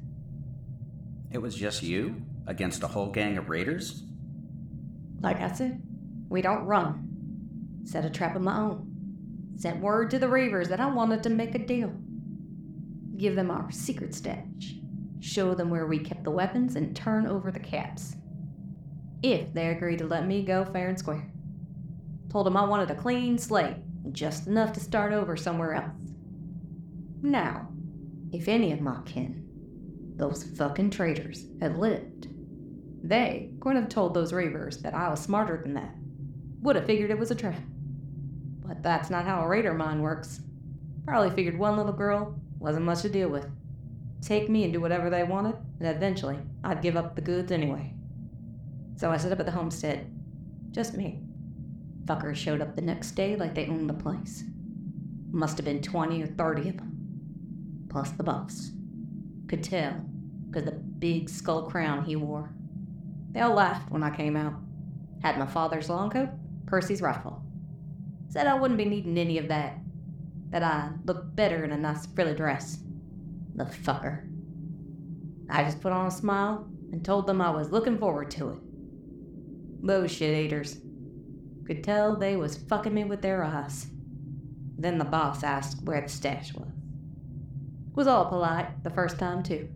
It 1.31 1.39
was 1.39 1.55
just 1.55 1.83
you 1.83 2.23
against 2.47 2.83
a 2.83 2.89
whole 2.89 3.11
gang 3.11 3.39
of 3.39 3.49
raiders? 3.49 4.03
Like 5.21 5.41
I 5.41 5.53
said, 5.53 5.81
we 6.29 6.43
don't 6.43 6.65
run. 6.65 7.81
Set 7.85 8.05
a 8.05 8.11
trap 8.11 8.35
of 8.35 8.43
my 8.43 8.57
own. 8.57 8.87
Sent 9.57 9.81
word 9.81 10.11
to 10.11 10.19
the 10.19 10.27
Reavers 10.27 10.69
that 10.69 10.81
I 10.81 10.87
wanted 10.87 11.23
to 11.23 11.31
make 11.31 11.55
a 11.55 11.59
deal. 11.59 11.93
Give 13.17 13.37
them 13.37 13.51
our 13.51 13.71
secret 13.71 14.15
stash. 14.15 14.75
Show 15.21 15.55
them 15.55 15.69
where 15.69 15.87
we 15.87 15.99
kept 15.99 16.25
the 16.25 16.31
weapons 16.31 16.77
and 16.77 16.97
turn 16.97 17.27
over 17.27 17.51
the 17.51 17.61
caps. 17.61 18.17
If 19.23 19.53
they 19.53 19.69
agreed 19.69 19.99
to 19.99 20.07
let 20.07 20.27
me 20.27 20.43
go 20.43 20.65
fair 20.65 20.89
and 20.89 20.99
square. 20.99 21.31
Told 22.31 22.47
them 22.47 22.57
I 22.57 22.65
wanted 22.65 22.91
a 22.91 22.95
clean 22.95 23.37
slate, 23.37 23.77
just 24.13 24.47
enough 24.47 24.73
to 24.73 24.81
start 24.81 25.13
over 25.13 25.37
somewhere 25.37 25.75
else. 25.75 25.93
Now, 27.23 27.69
if 28.33 28.49
any 28.49 28.73
of 28.73 28.81
my 28.81 29.01
kin, 29.05 29.47
those 30.17 30.45
fucking 30.45 30.91
traitors, 30.91 31.47
had 31.61 31.77
lived, 31.77 32.29
they 33.03 33.51
couldn't 33.61 33.83
have 33.83 33.91
told 33.91 34.15
those 34.15 34.33
Reavers 34.33 34.83
that 34.83 34.95
I 34.95 35.09
was 35.09 35.21
smarter 35.21 35.61
than 35.63 35.75
that. 35.75 35.95
Would 36.63 36.77
have 36.77 36.87
figured 36.87 37.11
it 37.11 37.19
was 37.19 37.31
a 37.31 37.35
trap. 37.35 37.61
But 38.67 38.83
that's 38.83 39.11
not 39.11 39.25
how 39.25 39.43
a 39.43 39.49
raider 39.49 39.75
mind 39.75 40.03
works. 40.03 40.41
Probably 41.05 41.31
figured 41.31 41.59
one 41.59 41.77
little 41.77 41.93
girl 41.93 42.39
wasn't 42.59 42.85
much 42.85 43.03
to 43.03 43.09
deal 43.09 43.29
with. 43.29 43.47
Take 44.21 44.51
me 44.51 44.65
and 44.65 44.73
do 44.73 44.81
whatever 44.81 45.09
they 45.09 45.25
wanted, 45.25 45.57
and 45.79 45.89
eventually 45.89 46.39
I'd 46.63 46.83
give 46.83 46.97
up 46.97 47.15
the 47.15 47.23
goods 47.23 47.51
anyway. 47.51 47.95
So 48.97 49.11
I 49.11 49.17
set 49.17 49.33
up 49.33 49.41
at 49.41 49.47
the 49.47 49.53
homestead. 49.53 50.07
Just 50.71 50.95
me. 50.95 51.23
Fuckers 52.05 52.37
showed 52.37 52.61
up 52.61 52.77
the 52.77 52.83
next 52.83 53.13
day 53.13 53.37
like 53.37 53.55
they 53.55 53.67
owned 53.67 53.89
the 53.89 53.95
place. 53.95 54.45
Must 55.31 55.57
have 55.59 55.65
been 55.65 55.83
20 55.83 56.23
or 56.23 56.27
30 56.27 56.69
of 56.71 56.77
them. 56.77 57.87
Plus 57.89 58.11
the 58.11 58.25
boss. 58.25 58.71
Could 59.49 59.63
tell, 59.63 60.01
because 60.49 60.65
the 60.65 60.73
big 60.73 61.29
skull 61.29 61.69
crown 61.69 62.05
he 62.05 62.17
wore. 62.17 62.53
They 63.33 63.41
all 63.41 63.55
laughed 63.55 63.91
when 63.91 64.03
I 64.03 64.15
came 64.15 64.37
out. 64.37 64.55
Had 65.23 65.39
my 65.39 65.47
father's 65.47 65.89
long 65.89 66.11
coat, 66.11 66.31
Percy's 66.67 67.03
rifle. 67.03 67.43
Said 68.29 68.47
I 68.47 68.55
wouldn't 68.55 68.79
be 68.79 68.85
needing 68.85 69.19
any 69.19 69.39
of 69.39 69.49
that. 69.49 69.79
That 70.51 70.63
I 70.63 70.91
looked 71.05 71.37
better 71.37 71.65
in 71.65 71.73
a 71.73 71.79
nice 71.79 72.07
frilly 72.07 72.35
dress. 72.35 72.79
The 73.55 73.65
fucker. 73.65 74.27
I 75.49 75.65
just 75.65 75.81
put 75.81 75.93
on 75.93 76.07
a 76.07 76.11
smile 76.11 76.69
and 76.93 77.05
told 77.05 77.27
them 77.27 77.41
I 77.41 77.51
was 77.51 77.71
looking 77.71 77.99
forward 77.99 78.31
to 78.33 78.51
it. 78.51 78.59
Those 79.83 80.11
shit 80.11 80.45
eaters. 80.45 80.79
Could 81.71 81.85
tell 81.85 82.17
they 82.17 82.35
was 82.35 82.57
fucking 82.57 82.93
me 82.93 83.05
with 83.05 83.23
their 83.23 83.45
eyes. 83.45 83.87
Then 84.77 84.99
the 84.99 85.05
boss 85.05 85.45
asked 85.45 85.85
where 85.85 86.01
the 86.01 86.09
stash 86.09 86.53
was. 86.53 86.67
Was 87.95 88.09
all 88.09 88.27
polite 88.27 88.83
the 88.83 88.91
first 88.91 89.21
time, 89.21 89.45
too. 89.45 89.69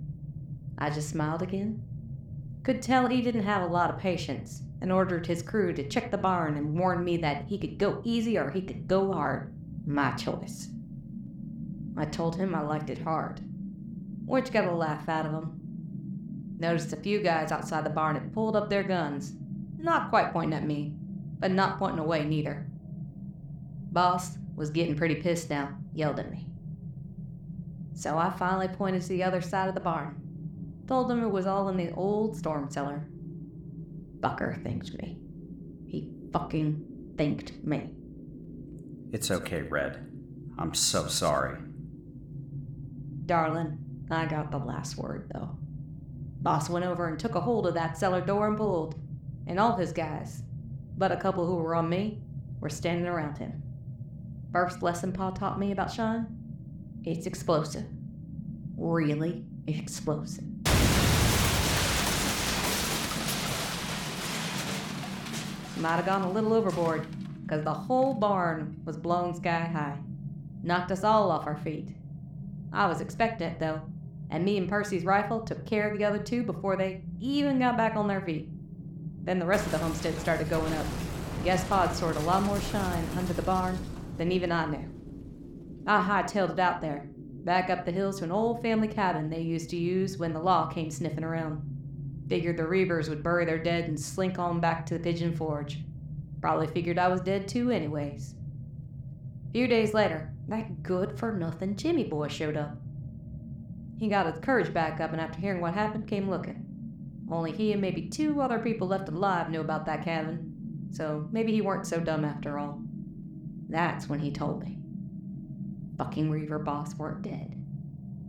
I 0.76 0.90
just 0.90 1.10
smiled 1.10 1.40
again. 1.40 1.84
Could 2.64 2.82
tell 2.82 3.06
he 3.06 3.22
didn't 3.22 3.44
have 3.44 3.62
a 3.62 3.72
lot 3.72 3.90
of 3.90 4.00
patience 4.00 4.62
and 4.80 4.90
ordered 4.90 5.28
his 5.28 5.40
crew 5.40 5.72
to 5.72 5.88
check 5.88 6.10
the 6.10 6.18
barn 6.18 6.56
and 6.56 6.76
warned 6.76 7.04
me 7.04 7.16
that 7.18 7.44
he 7.46 7.58
could 7.58 7.78
go 7.78 8.00
easy 8.02 8.36
or 8.36 8.50
he 8.50 8.62
could 8.62 8.88
go 8.88 9.12
hard. 9.12 9.54
My 9.86 10.10
choice. 10.16 10.70
I 11.96 12.06
told 12.06 12.34
him 12.34 12.56
I 12.56 12.62
liked 12.62 12.90
it 12.90 13.02
hard, 13.02 13.40
which 14.26 14.52
got 14.52 14.64
a 14.64 14.74
laugh 14.74 15.08
out 15.08 15.26
of 15.26 15.32
him. 15.32 15.60
Noticed 16.58 16.92
a 16.92 16.96
few 16.96 17.22
guys 17.22 17.52
outside 17.52 17.84
the 17.84 17.90
barn 17.90 18.16
had 18.16 18.32
pulled 18.32 18.56
up 18.56 18.68
their 18.68 18.82
guns, 18.82 19.34
not 19.78 20.10
quite 20.10 20.32
pointing 20.32 20.58
at 20.58 20.66
me, 20.66 20.96
but 21.38 21.50
not 21.50 21.78
pointing 21.78 21.98
away 21.98 22.24
neither. 22.24 22.66
Boss 23.92 24.38
was 24.56 24.70
getting 24.70 24.96
pretty 24.96 25.16
pissed 25.16 25.50
now, 25.50 25.76
yelled 25.92 26.18
at 26.18 26.30
me. 26.30 26.46
So 27.94 28.18
I 28.18 28.30
finally 28.30 28.68
pointed 28.68 29.02
to 29.02 29.08
the 29.08 29.22
other 29.22 29.40
side 29.40 29.68
of 29.68 29.74
the 29.74 29.80
barn. 29.80 30.20
Told 30.86 31.10
him 31.10 31.22
it 31.22 31.30
was 31.30 31.46
all 31.46 31.68
in 31.68 31.76
the 31.76 31.92
old 31.92 32.36
storm 32.36 32.70
cellar. 32.70 33.06
Fucker 34.20 34.62
thanked 34.62 34.94
me. 34.94 35.18
He 35.86 36.10
fucking 36.32 37.14
thanked 37.16 37.64
me. 37.64 37.90
It's 39.12 39.30
okay, 39.30 39.62
Red. 39.62 40.10
I'm 40.58 40.74
so 40.74 41.06
sorry. 41.06 41.58
Darling, 43.26 43.78
I 44.10 44.26
got 44.26 44.50
the 44.50 44.58
last 44.58 44.98
word, 44.98 45.30
though. 45.32 45.56
Boss 46.42 46.68
went 46.68 46.84
over 46.84 47.06
and 47.06 47.18
took 47.18 47.36
a 47.36 47.40
hold 47.40 47.66
of 47.66 47.74
that 47.74 47.96
cellar 47.96 48.20
door 48.20 48.48
and 48.48 48.56
pulled, 48.56 48.96
and 49.46 49.58
all 49.58 49.76
his 49.76 49.92
guys, 49.92 50.42
but 50.96 51.12
a 51.12 51.16
couple 51.16 51.46
who 51.46 51.56
were 51.56 51.74
on 51.74 51.88
me, 51.88 52.20
were 52.60 52.68
standing 52.68 53.06
around 53.06 53.38
him. 53.38 53.62
First 54.52 54.82
lesson 54.82 55.12
Pa 55.12 55.30
taught 55.30 55.58
me 55.58 55.72
about 55.72 55.92
Shine? 55.92 56.26
It's 57.04 57.26
explosive. 57.26 57.86
Really 58.76 59.44
explosive. 59.66 60.44
Might 65.76 65.96
have 65.96 66.06
gone 66.06 66.22
a 66.22 66.30
little 66.30 66.52
overboard, 66.52 67.06
because 67.42 67.64
the 67.64 67.74
whole 67.74 68.14
barn 68.14 68.80
was 68.84 68.96
blown 68.96 69.34
sky 69.34 69.68
high. 69.70 69.98
Knocked 70.62 70.92
us 70.92 71.04
all 71.04 71.30
off 71.30 71.46
our 71.46 71.58
feet. 71.58 71.88
I 72.72 72.86
was 72.86 73.00
expectant, 73.00 73.58
though, 73.58 73.82
and 74.30 74.44
me 74.44 74.56
and 74.56 74.68
Percy's 74.68 75.04
rifle 75.04 75.40
took 75.40 75.66
care 75.66 75.90
of 75.90 75.98
the 75.98 76.04
other 76.04 76.18
two 76.18 76.42
before 76.42 76.76
they 76.76 77.02
even 77.20 77.58
got 77.58 77.76
back 77.76 77.96
on 77.96 78.08
their 78.08 78.20
feet. 78.20 78.48
Then 79.24 79.38
the 79.38 79.46
rest 79.46 79.66
of 79.66 79.72
the 79.72 79.78
homestead 79.78 80.14
started 80.18 80.50
going 80.50 80.72
up. 80.74 80.86
Guess 81.44 81.66
Pod 81.66 81.94
soared 81.94 82.16
a 82.16 82.20
lot 82.20 82.42
more 82.42 82.60
shine 82.60 83.04
under 83.16 83.32
the 83.32 83.42
barn 83.42 83.78
than 84.16 84.30
even 84.30 84.52
I 84.52 84.66
knew. 84.66 84.88
I 85.86 86.00
hightailed 86.00 86.52
it 86.52 86.58
out 86.58 86.80
there, 86.80 87.08
back 87.44 87.68
up 87.68 87.84
the 87.84 87.92
hills 87.92 88.18
to 88.18 88.24
an 88.24 88.32
old 88.32 88.62
family 88.62 88.88
cabin 88.88 89.28
they 89.28 89.40
used 89.40 89.70
to 89.70 89.76
use 89.76 90.18
when 90.18 90.32
the 90.32 90.40
law 90.40 90.66
came 90.66 90.90
sniffing 90.90 91.24
around. 91.24 91.62
Figured 92.28 92.56
the 92.56 92.62
Reavers 92.62 93.08
would 93.08 93.22
bury 93.22 93.44
their 93.44 93.62
dead 93.62 93.84
and 93.84 94.00
slink 94.00 94.38
on 94.38 94.60
back 94.60 94.86
to 94.86 94.94
the 94.94 95.00
Pigeon 95.00 95.36
Forge. 95.36 95.78
Probably 96.40 96.66
figured 96.66 96.98
I 96.98 97.08
was 97.08 97.20
dead 97.20 97.48
too, 97.48 97.70
anyways. 97.70 98.34
A 99.48 99.52
few 99.52 99.66
days 99.66 99.92
later, 99.92 100.32
that 100.48 100.82
good 100.82 101.18
for 101.18 101.32
nothing 101.32 101.76
Jimmy 101.76 102.04
boy 102.04 102.28
showed 102.28 102.56
up. 102.56 102.76
He 103.98 104.08
got 104.08 104.26
his 104.26 104.42
courage 104.42 104.72
back 104.72 105.00
up 105.00 105.12
and 105.12 105.20
after 105.20 105.40
hearing 105.40 105.60
what 105.60 105.74
happened, 105.74 106.06
came 106.06 106.30
looking. 106.30 106.63
Only 107.30 107.52
he 107.52 107.72
and 107.72 107.80
maybe 107.80 108.08
two 108.08 108.40
other 108.40 108.58
people 108.58 108.86
left 108.86 109.08
alive 109.08 109.50
knew 109.50 109.60
about 109.60 109.86
that 109.86 110.04
cabin, 110.04 110.88
so 110.90 111.28
maybe 111.32 111.52
he 111.52 111.60
weren't 111.60 111.86
so 111.86 112.00
dumb 112.00 112.24
after 112.24 112.58
all. 112.58 112.80
That's 113.68 114.08
when 114.08 114.20
he 114.20 114.30
told 114.30 114.62
me. 114.62 114.78
Fucking 115.96 116.30
Reaver 116.30 116.58
boss 116.58 116.94
weren't 116.96 117.22
dead. 117.22 117.54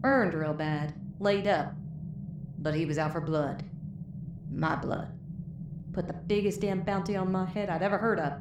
Burned 0.01 0.33
real 0.33 0.53
bad, 0.53 0.93
laid 1.19 1.47
up. 1.47 1.73
But 2.57 2.75
he 2.75 2.85
was 2.85 2.97
out 2.97 3.11
for 3.11 3.21
blood. 3.21 3.63
My 4.51 4.75
blood. 4.75 5.09
Put 5.91 6.07
the 6.07 6.13
biggest 6.13 6.61
damn 6.61 6.81
bounty 6.81 7.15
on 7.15 7.31
my 7.31 7.45
head 7.45 7.69
I'd 7.69 7.83
ever 7.83 7.97
heard 7.97 8.19
of. 8.19 8.33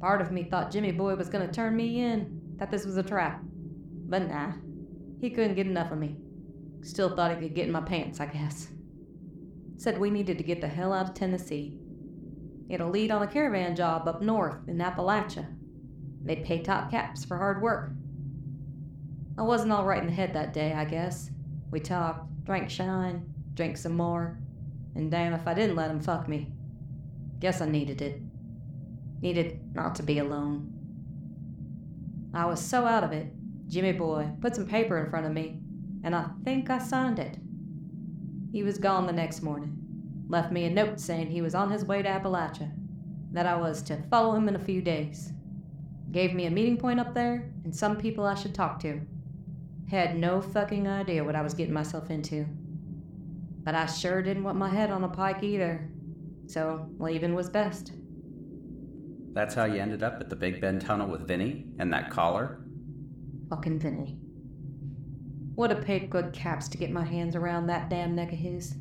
Part 0.00 0.20
of 0.20 0.32
me 0.32 0.44
thought 0.44 0.70
Jimmy 0.70 0.92
Boy 0.92 1.14
was 1.14 1.28
gonna 1.28 1.52
turn 1.52 1.76
me 1.76 2.00
in, 2.00 2.40
that 2.56 2.70
this 2.70 2.84
was 2.84 2.96
a 2.96 3.02
trap. 3.02 3.40
But 4.08 4.28
nah, 4.28 4.52
he 5.20 5.30
couldn't 5.30 5.54
get 5.54 5.66
enough 5.66 5.92
of 5.92 5.98
me. 5.98 6.16
Still 6.82 7.14
thought 7.14 7.34
he 7.34 7.40
could 7.40 7.54
get 7.54 7.66
in 7.66 7.72
my 7.72 7.82
pants, 7.82 8.20
I 8.20 8.26
guess. 8.26 8.68
Said 9.80 9.98
we 9.98 10.10
needed 10.10 10.36
to 10.36 10.44
get 10.44 10.60
the 10.60 10.68
hell 10.68 10.92
out 10.92 11.08
of 11.08 11.14
Tennessee. 11.14 11.78
It'll 12.68 12.90
lead 12.90 13.10
on 13.10 13.22
a 13.22 13.26
caravan 13.26 13.74
job 13.74 14.06
up 14.06 14.20
north 14.20 14.68
in 14.68 14.76
Appalachia. 14.76 15.46
They'd 16.22 16.44
pay 16.44 16.60
top 16.60 16.90
caps 16.90 17.24
for 17.24 17.38
hard 17.38 17.62
work. 17.62 17.90
I 19.38 19.42
wasn't 19.42 19.72
all 19.72 19.86
right 19.86 20.02
in 20.02 20.06
the 20.06 20.12
head 20.12 20.34
that 20.34 20.52
day, 20.52 20.74
I 20.74 20.84
guess. 20.84 21.30
We 21.70 21.80
talked, 21.80 22.44
drank 22.44 22.68
shine, 22.68 23.24
drank 23.54 23.78
some 23.78 23.96
more, 23.96 24.38
and 24.96 25.10
damn 25.10 25.32
if 25.32 25.48
I 25.48 25.54
didn't 25.54 25.76
let 25.76 25.90
him 25.90 26.02
fuck 26.02 26.28
me. 26.28 26.52
Guess 27.38 27.62
I 27.62 27.66
needed 27.66 28.02
it. 28.02 28.20
Needed 29.22 29.60
not 29.74 29.94
to 29.94 30.02
be 30.02 30.18
alone. 30.18 30.74
I 32.34 32.44
was 32.44 32.60
so 32.60 32.84
out 32.84 33.02
of 33.02 33.12
it, 33.12 33.28
Jimmy 33.66 33.92
Boy 33.92 34.28
put 34.42 34.54
some 34.54 34.66
paper 34.66 35.02
in 35.02 35.08
front 35.08 35.24
of 35.24 35.32
me, 35.32 35.58
and 36.04 36.14
I 36.14 36.26
think 36.44 36.68
I 36.68 36.76
signed 36.76 37.18
it. 37.18 37.38
He 38.52 38.62
was 38.62 38.78
gone 38.78 39.06
the 39.06 39.12
next 39.12 39.42
morning. 39.42 39.76
Left 40.28 40.52
me 40.52 40.64
a 40.64 40.70
note 40.70 41.00
saying 41.00 41.30
he 41.30 41.42
was 41.42 41.54
on 41.54 41.70
his 41.70 41.84
way 41.84 42.02
to 42.02 42.08
Appalachia, 42.08 42.72
that 43.32 43.46
I 43.46 43.56
was 43.56 43.82
to 43.82 44.02
follow 44.10 44.34
him 44.34 44.48
in 44.48 44.56
a 44.56 44.60
few 44.60 44.82
days. 44.82 45.32
Gave 46.10 46.34
me 46.34 46.46
a 46.46 46.50
meeting 46.50 46.76
point 46.76 46.98
up 46.98 47.14
there 47.14 47.52
and 47.64 47.74
some 47.74 47.96
people 47.96 48.26
I 48.26 48.34
should 48.34 48.54
talk 48.54 48.80
to. 48.80 49.00
Had 49.88 50.16
no 50.16 50.40
fucking 50.40 50.88
idea 50.88 51.24
what 51.24 51.36
I 51.36 51.42
was 51.42 51.54
getting 51.54 51.74
myself 51.74 52.10
into. 52.10 52.46
But 53.62 53.74
I 53.74 53.86
sure 53.86 54.22
didn't 54.22 54.44
want 54.44 54.58
my 54.58 54.68
head 54.68 54.90
on 54.90 55.04
a 55.04 55.08
pike 55.08 55.42
either, 55.42 55.88
so 56.46 56.88
leaving 56.98 57.34
was 57.34 57.48
best. 57.48 57.92
That's 59.32 59.54
how 59.54 59.64
you 59.64 59.80
ended 59.80 60.02
up 60.02 60.20
at 60.20 60.28
the 60.28 60.36
Big 60.36 60.60
Bend 60.60 60.80
Tunnel 60.80 61.08
with 61.08 61.28
Vinny 61.28 61.66
and 61.78 61.92
that 61.92 62.10
collar? 62.10 62.60
Fucking 63.48 63.78
Vinny. 63.78 64.18
Would 65.56 65.70
have 65.70 65.84
paid 65.84 66.10
good 66.10 66.32
caps 66.32 66.68
to 66.68 66.78
get 66.78 66.90
my 66.90 67.04
hands 67.04 67.36
around 67.36 67.66
that 67.66 67.90
damn 67.90 68.14
neck 68.14 68.32
of 68.32 68.38
his. 68.38 68.76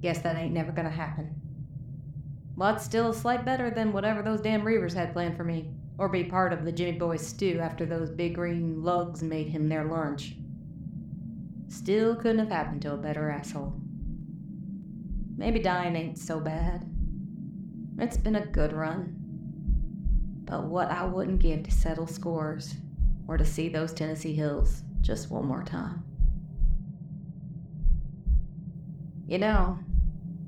Guess 0.00 0.20
that 0.20 0.36
ain't 0.36 0.54
never 0.54 0.72
gonna 0.72 0.90
happen. 0.90 1.34
But 2.56 2.80
still 2.80 3.10
a 3.10 3.14
slight 3.14 3.44
better 3.44 3.70
than 3.70 3.92
whatever 3.92 4.22
those 4.22 4.40
damn 4.40 4.62
Reavers 4.62 4.94
had 4.94 5.12
planned 5.12 5.36
for 5.36 5.44
me, 5.44 5.70
or 5.96 6.08
be 6.08 6.24
part 6.24 6.52
of 6.52 6.64
the 6.64 6.72
Jimmy 6.72 6.98
Boy 6.98 7.16
stew 7.16 7.60
after 7.60 7.86
those 7.86 8.10
big 8.10 8.34
green 8.34 8.82
lugs 8.82 9.22
made 9.22 9.48
him 9.48 9.68
their 9.68 9.84
lunch. 9.84 10.36
Still 11.68 12.16
couldn't 12.16 12.38
have 12.38 12.48
happened 12.48 12.82
to 12.82 12.94
a 12.94 12.96
better 12.96 13.30
asshole. 13.30 13.74
Maybe 15.36 15.60
dying 15.60 15.94
ain't 15.94 16.18
so 16.18 16.40
bad. 16.40 16.84
It's 17.98 18.16
been 18.16 18.36
a 18.36 18.46
good 18.46 18.72
run. 18.72 19.14
But 20.44 20.64
what 20.64 20.90
I 20.90 21.04
wouldn't 21.04 21.40
give 21.40 21.62
to 21.64 21.70
settle 21.70 22.06
scores, 22.06 22.74
or 23.28 23.36
to 23.36 23.44
see 23.44 23.68
those 23.68 23.92
Tennessee 23.92 24.34
hills 24.34 24.82
just 25.00 25.30
one 25.30 25.46
more 25.46 25.62
time. 25.62 26.04
You 29.26 29.38
know, 29.38 29.78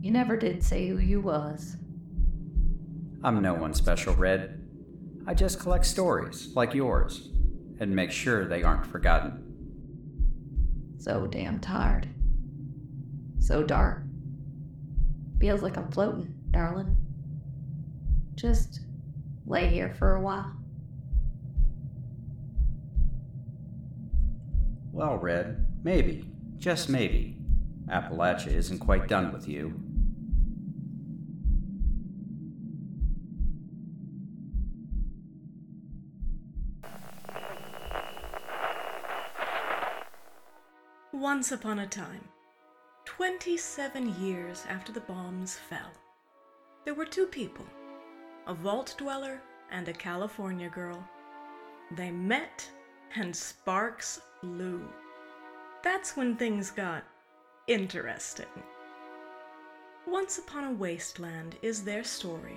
you 0.00 0.10
never 0.10 0.36
did 0.36 0.62
say 0.62 0.88
who 0.88 0.98
you 0.98 1.20
was. 1.20 1.76
I'm 3.22 3.42
no 3.42 3.54
one 3.54 3.74
special, 3.74 4.14
Red. 4.14 4.66
I 5.26 5.34
just 5.34 5.60
collect 5.60 5.84
stories 5.84 6.48
like 6.54 6.72
yours 6.72 7.28
and 7.78 7.94
make 7.94 8.10
sure 8.10 8.46
they 8.46 8.62
aren't 8.62 8.86
forgotten. 8.86 9.44
So 10.98 11.26
damn 11.26 11.60
tired. 11.60 12.08
So 13.38 13.62
dark. 13.62 14.02
Feels 15.40 15.62
like 15.62 15.76
I'm 15.76 15.90
floating, 15.90 16.34
darling. 16.50 16.96
Just 18.34 18.80
lay 19.46 19.68
here 19.68 19.94
for 19.98 20.16
a 20.16 20.20
while. 20.20 20.59
Well, 24.92 25.18
Red, 25.18 25.66
maybe, 25.84 26.24
just 26.58 26.88
maybe, 26.88 27.36
Appalachia 27.88 28.52
isn't 28.52 28.80
quite 28.80 29.06
done 29.06 29.32
with 29.32 29.48
you. 29.48 29.80
Once 41.12 41.52
upon 41.52 41.78
a 41.80 41.86
time, 41.86 42.24
27 43.04 44.20
years 44.20 44.64
after 44.68 44.90
the 44.90 45.00
bombs 45.00 45.56
fell, 45.68 45.92
there 46.84 46.94
were 46.94 47.04
two 47.04 47.26
people 47.26 47.66
a 48.46 48.54
vault 48.54 48.94
dweller 48.98 49.40
and 49.70 49.86
a 49.88 49.92
California 49.92 50.68
girl. 50.68 51.06
They 51.92 52.10
met, 52.10 52.68
and 53.14 53.36
sparks 53.36 54.20
flew. 54.40 54.82
That's 55.82 56.16
when 56.16 56.36
things 56.36 56.70
got 56.70 57.04
interesting. 57.66 58.46
Once 60.06 60.38
Upon 60.38 60.64
a 60.64 60.72
Wasteland 60.72 61.56
is 61.62 61.84
their 61.84 62.04
story. 62.04 62.56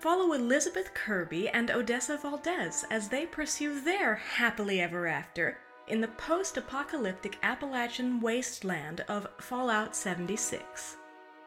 Follow 0.00 0.32
Elizabeth 0.32 0.92
Kirby 0.92 1.48
and 1.48 1.70
Odessa 1.70 2.18
Valdez 2.18 2.84
as 2.90 3.08
they 3.08 3.26
pursue 3.26 3.80
their 3.80 4.16
happily 4.16 4.80
ever 4.80 5.06
after 5.06 5.58
in 5.88 6.00
the 6.00 6.08
post 6.08 6.56
apocalyptic 6.56 7.38
Appalachian 7.42 8.20
wasteland 8.20 9.02
of 9.08 9.26
Fallout 9.38 9.94
76. 9.94 10.96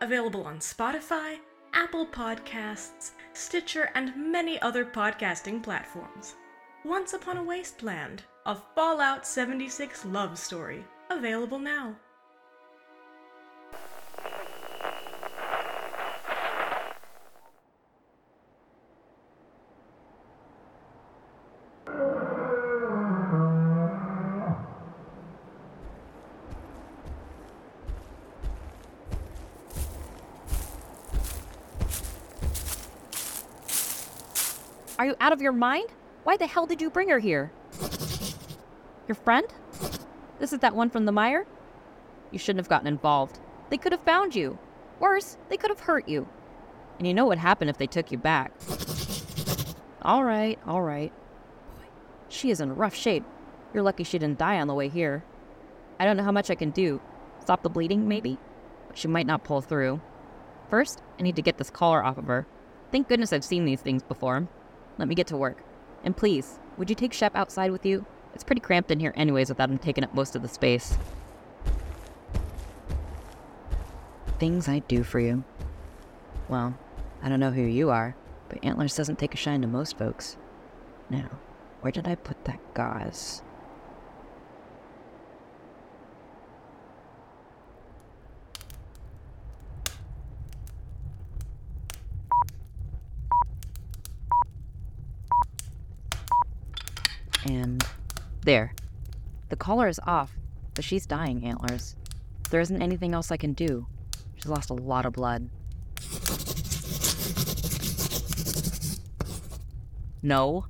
Available 0.01 0.43
on 0.43 0.59
Spotify, 0.59 1.37
Apple 1.73 2.05
Podcasts, 2.05 3.11
Stitcher, 3.33 3.89
and 3.95 4.15
many 4.15 4.61
other 4.61 4.85
podcasting 4.85 5.61
platforms. 5.61 6.35
Once 6.85 7.13
Upon 7.13 7.37
a 7.37 7.43
Wasteland, 7.43 8.23
a 8.47 8.55
Fallout 8.55 9.27
76 9.27 10.05
love 10.05 10.39
story. 10.39 10.85
Available 11.09 11.59
now. 11.59 11.97
Are 34.97 35.05
you 35.05 35.15
out 35.19 35.33
of 35.33 35.41
your 35.41 35.51
mind? 35.51 35.89
Why 36.23 36.37
the 36.37 36.47
hell 36.47 36.65
did 36.65 36.81
you 36.81 36.89
bring 36.89 37.09
her 37.09 37.19
here? 37.19 37.51
Your 39.07 39.15
friend? 39.15 39.47
This 40.39 40.51
is 40.51 40.59
that 40.59 40.75
one 40.75 40.89
from 40.89 41.05
the 41.05 41.11
mire? 41.11 41.45
You 42.31 42.39
shouldn't 42.39 42.59
have 42.59 42.69
gotten 42.69 42.87
involved. 42.87 43.39
They 43.69 43.77
could 43.77 43.93
have 43.93 44.01
found 44.01 44.35
you. 44.35 44.59
Worse, 44.99 45.37
they 45.49 45.57
could 45.57 45.69
have 45.69 45.81
hurt 45.81 46.09
you. 46.09 46.27
And 46.97 47.07
you 47.07 47.13
know 47.13 47.25
what 47.25 47.37
happened 47.37 47.69
if 47.69 47.77
they 47.77 47.87
took 47.87 48.11
you 48.11 48.17
back. 48.17 48.51
All 50.01 50.23
right, 50.23 50.59
all 50.65 50.81
right. 50.81 51.11
Boy. 51.75 51.85
She 52.27 52.49
is 52.49 52.59
in 52.59 52.75
rough 52.75 52.95
shape. 52.95 53.23
You're 53.73 53.83
lucky 53.83 54.03
she 54.03 54.19
didn't 54.19 54.39
die 54.39 54.59
on 54.59 54.67
the 54.67 54.73
way 54.73 54.89
here. 54.89 55.23
I 55.99 56.05
don't 56.05 56.17
know 56.17 56.23
how 56.23 56.31
much 56.31 56.49
I 56.49 56.55
can 56.55 56.71
do. 56.71 56.99
Stop 57.39 57.63
the 57.63 57.69
bleeding, 57.69 58.07
maybe? 58.07 58.37
But 58.87 58.97
she 58.97 59.07
might 59.07 59.27
not 59.27 59.43
pull 59.43 59.61
through. 59.61 60.01
First, 60.69 61.01
I 61.17 61.23
need 61.23 61.35
to 61.37 61.41
get 61.41 61.57
this 61.57 61.69
collar 61.69 62.03
off 62.03 62.17
of 62.17 62.25
her. 62.25 62.45
Thank 62.91 63.07
goodness 63.07 63.31
I've 63.31 63.45
seen 63.45 63.65
these 63.65 63.81
things 63.81 64.03
before. 64.03 64.47
Let 64.97 65.07
me 65.07 65.15
get 65.15 65.27
to 65.27 65.37
work. 65.37 65.63
And 66.03 66.15
please, 66.15 66.59
would 66.77 66.89
you 66.89 66.95
take 66.95 67.13
Shep 67.13 67.35
outside 67.35 67.71
with 67.71 67.85
you? 67.85 68.05
It's 68.37 68.43
pretty 68.43 68.61
cramped 68.61 68.91
in 68.91 68.99
here 68.99 69.13
anyways 69.15 69.49
without 69.49 69.71
him 69.71 69.79
taking 69.79 70.03
up 70.03 70.13
most 70.13 70.35
of 70.35 70.43
the 70.43 70.47
space. 70.47 70.95
Things 74.37 74.69
I'd 74.69 74.87
do 74.87 75.01
for 75.01 75.19
you. 75.19 75.43
Well, 76.47 76.77
I 77.23 77.29
don't 77.29 77.39
know 77.39 77.49
who 77.49 77.63
you 77.63 77.89
are, 77.89 78.15
but 78.47 78.63
Antlers 78.63 78.95
doesn't 78.95 79.17
take 79.17 79.33
a 79.33 79.37
shine 79.37 79.61
to 79.61 79.67
most 79.67 79.97
folks. 79.97 80.37
Now, 81.09 81.31
where 81.81 81.91
did 81.91 82.07
I 82.07 82.13
put 82.13 82.45
that 82.45 82.59
gauze? 82.75 83.41
And 97.47 97.83
there. 98.47 98.73
The 99.49 99.55
collar 99.55 99.87
is 99.87 99.99
off, 100.07 100.35
but 100.73 100.83
she's 100.83 101.05
dying, 101.05 101.45
Antlers. 101.45 101.95
There 102.49 102.61
isn't 102.61 102.81
anything 102.81 103.13
else 103.13 103.29
I 103.29 103.37
can 103.37 103.53
do. 103.53 103.85
She's 104.35 104.47
lost 104.47 104.69
a 104.69 104.73
lot 104.73 105.05
of 105.05 105.13
blood. 105.13 105.49
No. 110.23 110.65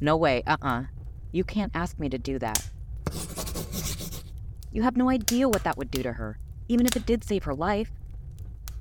No 0.00 0.16
way. 0.16 0.42
Uh 0.46 0.56
uh 0.62 0.82
You 1.32 1.44
can't 1.44 1.72
ask 1.74 1.98
me 1.98 2.08
to 2.08 2.18
do 2.18 2.38
that. 2.38 2.70
You 4.72 4.82
have 4.82 4.96
no 4.96 5.08
idea 5.10 5.48
what 5.48 5.64
that 5.64 5.76
would 5.76 5.90
do 5.90 6.02
to 6.02 6.14
her, 6.14 6.38
even 6.68 6.86
if 6.86 6.96
it 6.96 7.06
did 7.06 7.24
save 7.24 7.44
her 7.44 7.54
life. 7.54 7.90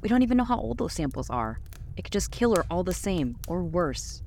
We 0.01 0.09
don't 0.09 0.23
even 0.23 0.37
know 0.37 0.43
how 0.43 0.59
old 0.59 0.77
those 0.77 0.93
samples 0.93 1.29
are. 1.29 1.59
It 1.97 2.03
could 2.03 2.13
just 2.13 2.31
kill 2.31 2.55
her 2.55 2.65
all 2.69 2.83
the 2.83 2.93
same, 2.93 3.37
or 3.47 3.63
worse. 3.63 4.21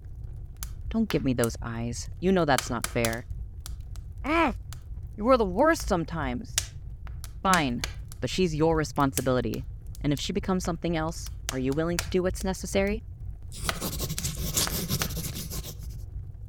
Don't 0.88 1.08
give 1.08 1.24
me 1.24 1.34
those 1.34 1.56
eyes. 1.62 2.08
You 2.20 2.32
know 2.32 2.44
that's 2.44 2.70
not 2.70 2.86
fair. 2.86 3.26
Ah! 4.24 4.54
You 5.16 5.28
are 5.28 5.36
the 5.36 5.44
worst 5.44 5.88
sometimes. 5.88 6.54
Fine, 7.42 7.82
but 8.20 8.30
she's 8.30 8.54
your 8.54 8.76
responsibility. 8.76 9.64
And 10.02 10.12
if 10.12 10.20
she 10.20 10.32
becomes 10.32 10.64
something 10.64 10.96
else, 10.96 11.28
are 11.52 11.58
you 11.58 11.72
willing 11.72 11.96
to 11.96 12.10
do 12.10 12.22
what's 12.22 12.44
necessary? 12.44 13.02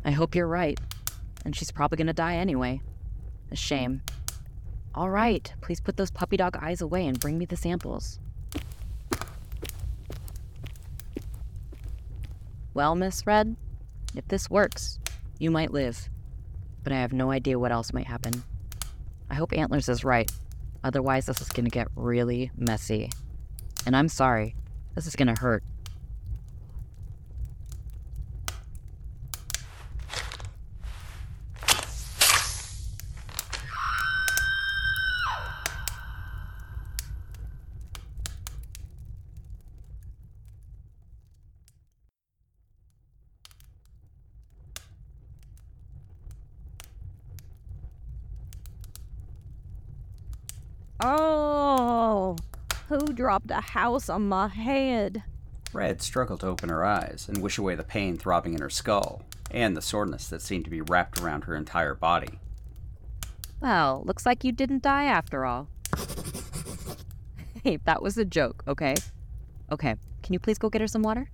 I 0.05 0.11
hope 0.11 0.35
you're 0.35 0.47
right. 0.47 0.79
And 1.45 1.55
she's 1.55 1.71
probably 1.71 1.97
gonna 1.97 2.13
die 2.13 2.35
anyway. 2.35 2.81
A 3.51 3.55
shame. 3.55 4.01
All 4.93 5.09
right, 5.09 5.51
please 5.61 5.79
put 5.79 5.97
those 5.97 6.11
puppy 6.11 6.37
dog 6.37 6.57
eyes 6.61 6.81
away 6.81 7.07
and 7.07 7.19
bring 7.19 7.37
me 7.37 7.45
the 7.45 7.55
samples. 7.55 8.19
Well, 12.73 12.95
Miss 12.95 13.25
Red, 13.25 13.55
if 14.15 14.27
this 14.27 14.49
works, 14.49 14.99
you 15.37 15.51
might 15.51 15.71
live. 15.71 16.09
But 16.83 16.93
I 16.93 16.97
have 16.97 17.13
no 17.13 17.31
idea 17.31 17.59
what 17.59 17.71
else 17.71 17.93
might 17.93 18.07
happen. 18.07 18.43
I 19.29 19.35
hope 19.35 19.53
Antlers 19.53 19.89
is 19.89 20.03
right. 20.03 20.31
Otherwise, 20.83 21.25
this 21.25 21.41
is 21.41 21.49
gonna 21.49 21.69
get 21.69 21.87
really 21.95 22.51
messy. 22.57 23.09
And 23.85 23.95
I'm 23.95 24.09
sorry. 24.09 24.55
This 24.95 25.05
is 25.05 25.15
gonna 25.15 25.37
hurt. 25.37 25.63
Oh, 51.01 52.35
who 52.89 52.99
dropped 53.29 53.51
a 53.51 53.61
house 53.61 54.09
on 54.09 54.27
my 54.27 54.47
head? 54.47 55.21
Red 55.71 56.01
struggled 56.01 56.39
to 56.39 56.47
open 56.47 56.69
her 56.69 56.83
eyes 56.83 57.27
and 57.29 57.43
wish 57.43 57.59
away 57.59 57.75
the 57.75 57.83
pain 57.83 58.17
throbbing 58.17 58.55
in 58.55 58.61
her 58.61 58.71
skull, 58.71 59.21
and 59.51 59.77
the 59.77 59.83
soreness 59.83 60.27
that 60.29 60.41
seemed 60.41 60.63
to 60.63 60.71
be 60.71 60.81
wrapped 60.81 61.21
around 61.21 61.43
her 61.43 61.55
entire 61.55 61.93
body. 61.93 62.39
Well, 63.61 64.01
looks 64.03 64.25
like 64.25 64.43
you 64.43 64.51
didn't 64.51 64.81
die 64.81 65.03
after 65.03 65.45
all. 65.45 65.67
hey, 67.63 67.77
that 67.83 68.01
was 68.01 68.17
a 68.17 68.25
joke, 68.25 68.63
okay? 68.67 68.95
Okay, 69.71 69.93
can 70.23 70.33
you 70.33 70.39
please 70.39 70.57
go 70.57 70.71
get 70.71 70.81
her 70.81 70.87
some 70.87 71.03
water? 71.03 71.29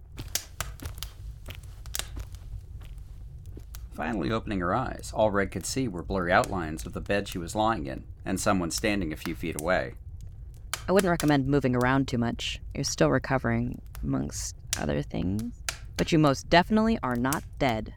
Finally 3.93 4.34
opening 4.34 4.60
her 4.60 4.75
eyes, 4.75 5.13
all 5.15 5.31
Red 5.31 5.49
could 5.49 5.65
see 5.65 5.88
were 5.88 6.03
blurry 6.03 6.34
outlines 6.34 6.86
of 6.86 6.91
the 6.91 6.99
bed 6.99 7.29
she 7.29 7.38
was 7.38 7.55
lying 7.55 7.86
in, 7.86 8.03
and 8.25 8.38
someone 8.38 8.69
standing 8.69 9.13
a 9.13 9.15
few 9.15 9.34
feet 9.34 9.62
away. 9.62 9.93
I 10.88 10.91
wouldn't 10.91 11.10
recommend 11.10 11.48
moving 11.48 11.76
around 11.76 12.08
too 12.08 12.19
much. 12.19 12.62
You're 12.76 12.84
still 12.84 13.10
recovering, 13.10 13.82
amongst 14.04 14.56
other 14.80 15.02
things. 15.02 15.63
But 15.98 16.12
you 16.12 16.19
most 16.19 16.50
definitely 16.50 17.00
are 17.02 17.15
not 17.15 17.43
dead. 17.58 17.95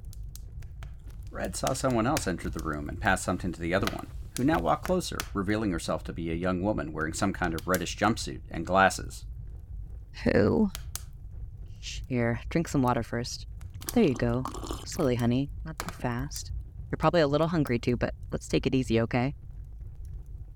Red 1.31 1.55
saw 1.55 1.75
someone 1.75 2.07
else 2.07 2.27
enter 2.27 2.49
the 2.49 2.65
room 2.65 2.89
and 2.89 3.01
pass 3.01 3.23
something 3.23 3.53
to 3.53 3.61
the 3.61 3.75
other 3.75 3.95
one, 3.95 4.07
who 4.37 4.45
now 4.45 4.59
walked 4.59 4.87
closer, 4.87 5.19
revealing 5.35 5.71
herself 5.73 6.03
to 6.05 6.13
be 6.13 6.31
a 6.31 6.35
young 6.35 6.63
woman 6.63 6.93
wearing 6.93 7.13
some 7.13 7.33
kind 7.33 7.53
of 7.53 7.69
reddish 7.69 7.97
jumpsuit 7.97 8.41
and 8.51 8.65
glasses. 8.65 9.27
Who? 10.25 10.71
Here, 11.81 12.41
drink 12.49 12.69
some 12.69 12.83
water 12.83 13.03
first. 13.03 13.47
There 13.93 14.05
you 14.05 14.15
go. 14.15 14.45
Slowly, 14.85 15.17
honey. 15.17 15.51
Not 15.65 15.79
too 15.79 15.93
fast. 15.93 16.53
You're 16.91 16.97
probably 16.97 17.21
a 17.21 17.29
little 17.29 17.49
hungry 17.49 17.79
too, 17.79 17.97
but 17.97 18.15
let's 18.33 18.49
take 18.49 18.67
it 18.67 18.75
easy, 18.75 19.01
okay? 19.03 19.35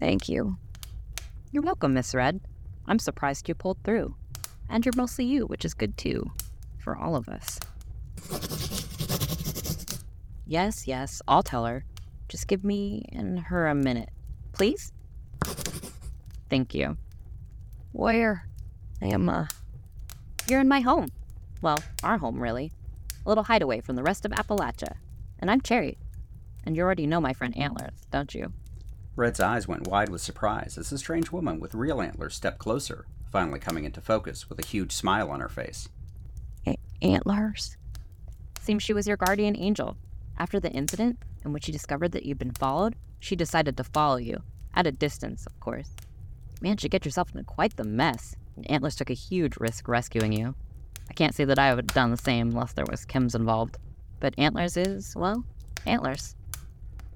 Thank 0.01 0.29
you. 0.29 0.57
You're 1.55 1.63
welcome, 1.63 1.93
Miss 1.93 2.15
Red. 2.15 2.41
I'm 2.87 2.99
surprised 2.99 3.47
you 3.47 3.55
pulled 3.55 3.77
through. 3.85 4.15
And 4.71 4.87
you're 4.87 4.97
mostly 4.97 5.27
you, 5.27 5.45
which 5.45 5.67
is 5.67 5.75
good 5.75 5.99
too. 5.99 6.31
For 6.79 6.97
all 6.97 7.15
of 7.15 7.29
us. 7.29 7.61
Yes, 10.47 10.89
yes, 10.89 11.21
I'll 11.29 11.43
tell 11.43 11.67
her. 11.67 11.85
Just 12.31 12.49
give 12.49 12.65
me 12.65 13.05
and 13.13 13.39
her 13.39 13.67
a 13.67 13.75
minute. 13.75 14.09
Please? 14.53 14.95
Thank 16.49 16.75
you. 16.75 16.97
Where 17.93 18.49
am 19.03 19.29
I? 19.29 19.49
You're 20.49 20.61
in 20.61 20.69
my 20.69 20.81
home. 20.81 21.09
Well, 21.61 21.85
our 22.03 22.17
home, 22.17 22.41
really. 22.41 22.73
A 23.27 23.29
little 23.29 23.45
hideaway 23.45 23.83
from 23.83 23.97
the 23.97 24.03
rest 24.03 24.25
of 24.25 24.33
Appalachia. 24.33 24.95
And 25.39 25.51
I'm 25.51 25.61
Cherry. 25.61 25.99
And 26.65 26.77
you 26.77 26.83
already 26.83 27.07
know 27.07 27.21
my 27.21 27.35
friend 27.35 27.55
Antlers, 27.59 28.07
don't 28.11 28.35
you? 28.35 28.55
Red's 29.15 29.41
eyes 29.41 29.69
went 29.69 29.87
wide 29.87 30.09
with 30.09 30.23
surprise 30.23 30.79
as 30.79 30.89
the 30.89 30.97
strange 30.97 31.31
woman 31.31 31.61
with 31.61 31.75
real 31.75 32.01
antlers 32.01 32.35
stepped 32.35 32.59
closer, 32.59 33.05
finally 33.31 33.59
coming 33.61 33.85
into 33.85 34.01
focus 34.01 34.49
with 34.49 34.59
a 34.59 34.67
huge 34.67 34.93
smile 34.93 35.31
on 35.31 35.41
her 35.41 35.51
face. 35.51 35.89
A- 36.67 36.79
antlers? 37.03 37.77
Seems 38.61 38.83
she 38.83 38.95
was 38.95 39.07
your 39.07 39.19
guardian 39.19 39.57
angel. 39.57 39.97
After 40.39 40.59
the 40.59 40.71
incident, 40.71 41.19
in 41.45 41.53
which 41.53 41.65
she 41.65 41.73
discovered 41.73 42.13
that 42.13 42.25
you'd 42.25 42.39
been 42.39 42.53
followed, 42.53 42.95
she 43.21 43.37
decided 43.37 43.77
to 43.77 43.85
follow 43.85 44.17
you. 44.17 44.43
At 44.75 44.87
a 44.87 44.93
distance, 44.93 45.45
of 45.47 45.61
course. 45.61 45.91
You 46.53 46.63
Managed 46.63 46.83
to 46.83 46.89
get 46.89 47.05
yourself 47.05 47.33
into 47.33 47.45
quite 47.45 47.77
the 47.77 47.85
mess, 47.85 48.35
and 48.57 48.71
Antlers 48.71 48.97
took 48.97 49.11
a 49.11 49.15
huge 49.15 49.59
risk 49.59 49.89
rescuing 49.89 50.33
you. 50.33 50.55
I 51.11 51.13
can't 51.13 51.35
say 51.35 51.45
that 51.45 51.59
I 51.59 51.75
would 51.75 51.91
have 51.91 51.95
done 51.95 52.11
the 52.11 52.17
same 52.17 52.49
unless 52.49 52.73
there 52.73 52.87
was 52.89 53.05
Kim's 53.05 53.35
involved. 53.35 53.77
But 54.21 54.35
Antlers 54.39 54.79
is, 54.79 55.15
well, 55.15 55.45
Antlers. 55.85 56.35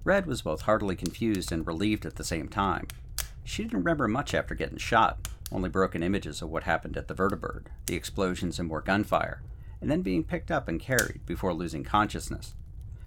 Red 0.07 0.27
was 0.27 0.43
both 0.43 0.63
heartily 0.63 0.95
confused 0.95 1.51
and 1.51 1.67
relieved 1.67 2.07
at 2.07 2.15
the 2.15 2.23
same 2.23 2.47
time. 2.47 2.87
She 3.43 3.65
didn't 3.65 3.79
remember 3.79 4.07
much 4.07 4.35
after 4.35 4.55
getting 4.55 4.79
shot, 4.79 5.19
only 5.51 5.69
broken 5.69 6.01
images 6.01 6.41
of 6.41 6.49
what 6.49 6.63
happened 6.63 6.97
at 6.97 7.09
the 7.09 7.15
Vertibird, 7.15 7.67
the 7.87 7.97
explosions 7.97 8.61
and 8.61 8.69
more 8.69 8.81
gunfire, 8.81 9.43
and 9.81 9.91
then 9.91 10.03
being 10.03 10.23
picked 10.23 10.53
up 10.53 10.69
and 10.69 10.79
carried 10.79 11.27
before 11.27 11.53
losing 11.53 11.83
consciousness. 11.83 12.55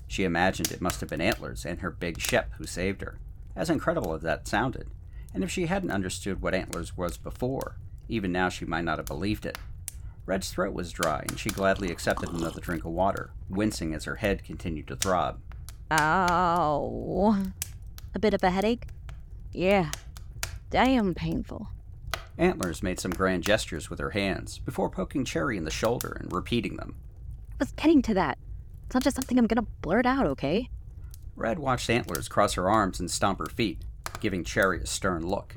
She 0.09 0.25
imagined 0.25 0.73
it 0.73 0.81
must 0.81 0.99
have 0.99 1.09
been 1.09 1.21
Antlers 1.21 1.65
and 1.65 1.79
her 1.79 1.89
big 1.89 2.19
Shep 2.19 2.51
who 2.57 2.65
saved 2.65 2.99
her, 2.99 3.17
as 3.55 3.69
incredible 3.69 4.13
as 4.13 4.21
that 4.23 4.45
sounded, 4.45 4.89
and 5.33 5.41
if 5.41 5.49
she 5.49 5.67
hadn't 5.67 5.91
understood 5.91 6.41
what 6.41 6.53
Antlers 6.53 6.97
was 6.97 7.17
before, 7.17 7.77
even 8.09 8.33
now 8.33 8.49
she 8.49 8.65
might 8.65 8.83
not 8.83 8.97
have 8.97 9.05
believed 9.05 9.45
it. 9.45 9.57
Red's 10.25 10.51
throat 10.51 10.73
was 10.73 10.91
dry, 10.91 11.23
and 11.29 11.39
she 11.39 11.49
gladly 11.49 11.93
accepted 11.93 12.27
another 12.27 12.59
drink 12.59 12.83
of 12.83 12.91
water, 12.91 13.29
wincing 13.47 13.93
as 13.93 14.03
her 14.03 14.15
head 14.17 14.43
continued 14.43 14.87
to 14.89 14.97
throb. 14.97 15.39
Ow. 15.91 17.35
A 18.13 18.19
bit 18.19 18.33
of 18.33 18.43
a 18.43 18.51
headache? 18.51 18.87
Yeah. 19.51 19.91
Damn 20.69 21.13
painful. 21.13 21.69
Antlers 22.37 22.83
made 22.83 22.99
some 22.99 23.11
grand 23.11 23.43
gestures 23.43 23.89
with 23.89 23.99
her 23.99 24.11
hands 24.11 24.59
before 24.59 24.89
poking 24.89 25.25
Cherry 25.25 25.57
in 25.57 25.65
the 25.65 25.71
shoulder 25.71 26.17
and 26.19 26.31
repeating 26.31 26.77
them. 26.77 26.95
I 27.51 27.55
was 27.59 27.71
getting 27.73 28.01
to 28.03 28.13
that. 28.13 28.37
It's 28.85 28.93
not 28.93 29.03
just 29.03 29.15
something 29.15 29.37
I'm 29.37 29.47
gonna 29.47 29.67
blurt 29.81 30.05
out, 30.05 30.25
okay? 30.27 30.69
Red 31.35 31.59
watched 31.59 31.89
Antlers 31.89 32.27
cross 32.27 32.53
her 32.53 32.69
arms 32.69 32.99
and 32.99 33.09
stomp 33.09 33.39
her 33.39 33.45
feet, 33.47 33.81
giving 34.19 34.43
Cherry 34.43 34.81
a 34.81 34.85
stern 34.85 35.27
look. 35.27 35.55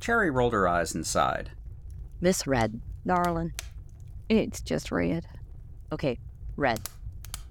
Cherry 0.00 0.30
rolled 0.30 0.52
her 0.52 0.68
eyes 0.68 0.94
and 0.94 1.06
sighed. 1.06 1.50
Miss 2.20 2.46
Red. 2.46 2.80
Darling, 3.06 3.54
it's 4.28 4.60
just 4.60 4.92
red. 4.92 5.26
Okay, 5.90 6.18
Red. 6.56 6.80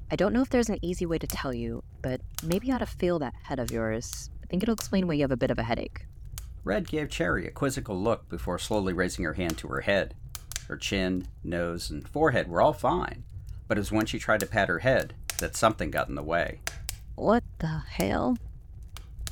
I 0.09 0.15
don't 0.15 0.31
know 0.31 0.41
if 0.41 0.49
there's 0.49 0.69
an 0.69 0.79
easy 0.81 1.05
way 1.05 1.17
to 1.17 1.27
tell 1.27 1.53
you, 1.53 1.83
but 2.01 2.21
maybe 2.41 2.67
you 2.67 2.73
ought 2.73 2.77
to 2.77 2.85
feel 2.85 3.19
that 3.19 3.33
head 3.43 3.59
of 3.59 3.71
yours. 3.71 4.29
I 4.41 4.47
think 4.47 4.63
it'll 4.63 4.73
explain 4.73 5.05
why 5.05 5.15
you 5.15 5.23
have 5.23 5.31
a 5.31 5.37
bit 5.37 5.51
of 5.51 5.59
a 5.59 5.63
headache. 5.63 6.05
Red 6.63 6.87
gave 6.87 7.09
Cherry 7.09 7.45
a 7.45 7.51
quizzical 7.51 8.01
look 8.01 8.29
before 8.29 8.57
slowly 8.57 8.93
raising 8.93 9.25
her 9.25 9.33
hand 9.33 9.57
to 9.59 9.67
her 9.67 9.81
head. 9.81 10.15
her 10.67 10.77
chin, 10.77 11.27
nose, 11.43 11.89
and 11.89 12.07
forehead 12.07 12.49
were 12.49 12.61
all 12.61 12.73
fine, 12.73 13.23
but 13.67 13.77
it 13.77 13.79
was 13.79 13.91
when 13.91 14.05
she 14.05 14.19
tried 14.19 14.41
to 14.41 14.45
pat 14.45 14.67
her 14.67 14.79
head 14.79 15.13
that 15.37 15.55
something 15.55 15.91
got 15.91 16.09
in 16.09 16.15
the 16.15 16.23
way. 16.23 16.59
What 17.15 17.43
the 17.59 17.83
hell? 17.89 18.37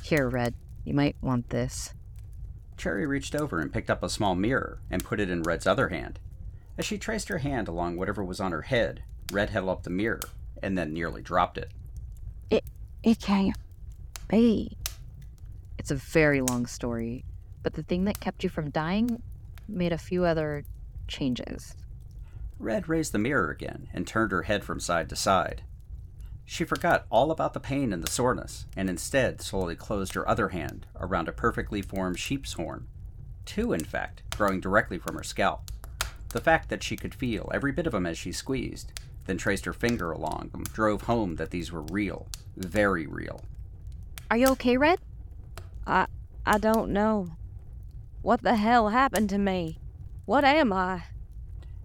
Here, 0.02 0.28
Red. 0.28 0.54
You 0.84 0.94
might 0.94 1.16
want 1.20 1.50
this. 1.50 1.92
Cherry 2.78 3.06
reached 3.06 3.34
over 3.34 3.60
and 3.60 3.72
picked 3.72 3.90
up 3.90 4.02
a 4.02 4.08
small 4.08 4.34
mirror 4.34 4.80
and 4.90 5.04
put 5.04 5.20
it 5.20 5.28
in 5.30 5.42
Red's 5.42 5.66
other 5.66 5.88
hand. 5.88 6.18
As 6.78 6.86
she 6.86 6.96
traced 6.96 7.28
her 7.28 7.38
hand 7.38 7.68
along 7.68 7.96
whatever 7.96 8.24
was 8.24 8.40
on 8.40 8.52
her 8.52 8.62
head, 8.62 9.02
Red 9.32 9.50
held 9.50 9.68
up 9.68 9.82
the 9.82 9.90
mirror 9.90 10.20
and 10.62 10.76
then 10.76 10.92
nearly 10.92 11.22
dropped 11.22 11.58
it. 11.58 11.70
It 12.50 12.64
it 13.02 13.20
can't 13.20 13.56
be. 14.28 14.76
It's 15.78 15.90
a 15.90 15.96
very 15.96 16.40
long 16.40 16.66
story, 16.66 17.24
but 17.62 17.74
the 17.74 17.82
thing 17.82 18.04
that 18.04 18.20
kept 18.20 18.42
you 18.42 18.50
from 18.50 18.70
dying 18.70 19.22
made 19.68 19.92
a 19.92 19.98
few 19.98 20.24
other 20.24 20.64
changes. 21.08 21.74
Red 22.58 22.88
raised 22.88 23.12
the 23.12 23.18
mirror 23.18 23.50
again 23.50 23.88
and 23.92 24.06
turned 24.06 24.32
her 24.32 24.42
head 24.42 24.64
from 24.64 24.80
side 24.80 25.08
to 25.10 25.16
side. 25.16 25.62
She 26.44 26.64
forgot 26.64 27.06
all 27.10 27.30
about 27.30 27.54
the 27.54 27.60
pain 27.60 27.92
and 27.92 28.02
the 28.02 28.10
soreness, 28.10 28.66
and 28.76 28.88
instead 28.88 29.40
slowly 29.42 29.74
closed 29.74 30.14
her 30.14 30.28
other 30.28 30.50
hand 30.50 30.86
around 30.98 31.28
a 31.28 31.32
perfectly 31.32 31.82
formed 31.82 32.18
sheep's 32.18 32.54
horn. 32.54 32.86
Two, 33.44 33.72
in 33.72 33.84
fact, 33.84 34.22
growing 34.36 34.60
directly 34.60 34.96
from 34.96 35.16
her 35.16 35.24
scalp. 35.24 35.70
The 36.28 36.40
fact 36.40 36.68
that 36.68 36.82
she 36.82 36.96
could 36.96 37.14
feel 37.14 37.50
every 37.52 37.72
bit 37.72 37.86
of 37.86 37.92
them 37.92 38.06
as 38.06 38.16
she 38.16 38.30
squeezed, 38.30 38.92
then 39.26 39.38
traced 39.38 39.64
her 39.64 39.72
finger 39.72 40.12
along 40.12 40.50
them, 40.52 40.64
drove 40.64 41.02
home 41.02 41.36
that 41.36 41.50
these 41.50 41.72
were 41.72 41.82
real, 41.82 42.28
very 42.56 43.06
real. 43.06 43.42
Are 44.30 44.36
you 44.36 44.48
okay, 44.48 44.76
Red? 44.76 44.98
I 45.86 46.06
I 46.44 46.58
don't 46.58 46.92
know. 46.92 47.36
What 48.22 48.42
the 48.42 48.56
hell 48.56 48.88
happened 48.88 49.30
to 49.30 49.38
me? 49.38 49.78
What 50.24 50.44
am 50.44 50.72
I? 50.72 51.04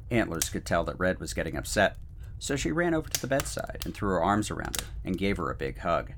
Antlers 0.09 0.49
could 0.49 0.65
tell 0.65 0.83
that 0.83 0.99
Red 0.99 1.19
was 1.19 1.33
getting 1.33 1.55
upset, 1.55 1.97
so 2.39 2.55
she 2.55 2.71
ran 2.71 2.93
over 2.93 3.09
to 3.09 3.21
the 3.21 3.27
bedside 3.27 3.83
and 3.85 3.93
threw 3.93 4.09
her 4.09 4.23
arms 4.23 4.49
around 4.49 4.81
her 4.81 4.87
and 5.05 5.17
gave 5.17 5.37
her 5.37 5.49
a 5.49 5.55
big 5.55 5.79
hug. 5.79 6.13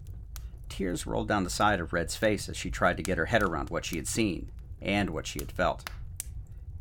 Tears 0.69 1.05
rolled 1.05 1.27
down 1.27 1.43
the 1.43 1.49
side 1.49 1.79
of 1.79 1.93
Red's 1.93 2.15
face 2.15 2.49
as 2.49 2.57
she 2.57 2.71
tried 2.71 2.97
to 2.97 3.03
get 3.03 3.17
her 3.17 3.27
head 3.27 3.43
around 3.43 3.69
what 3.69 3.85
she 3.85 3.97
had 3.97 4.07
seen 4.07 4.49
and 4.81 5.11
what 5.11 5.27
she 5.27 5.39
had 5.39 5.51
felt. 5.51 5.89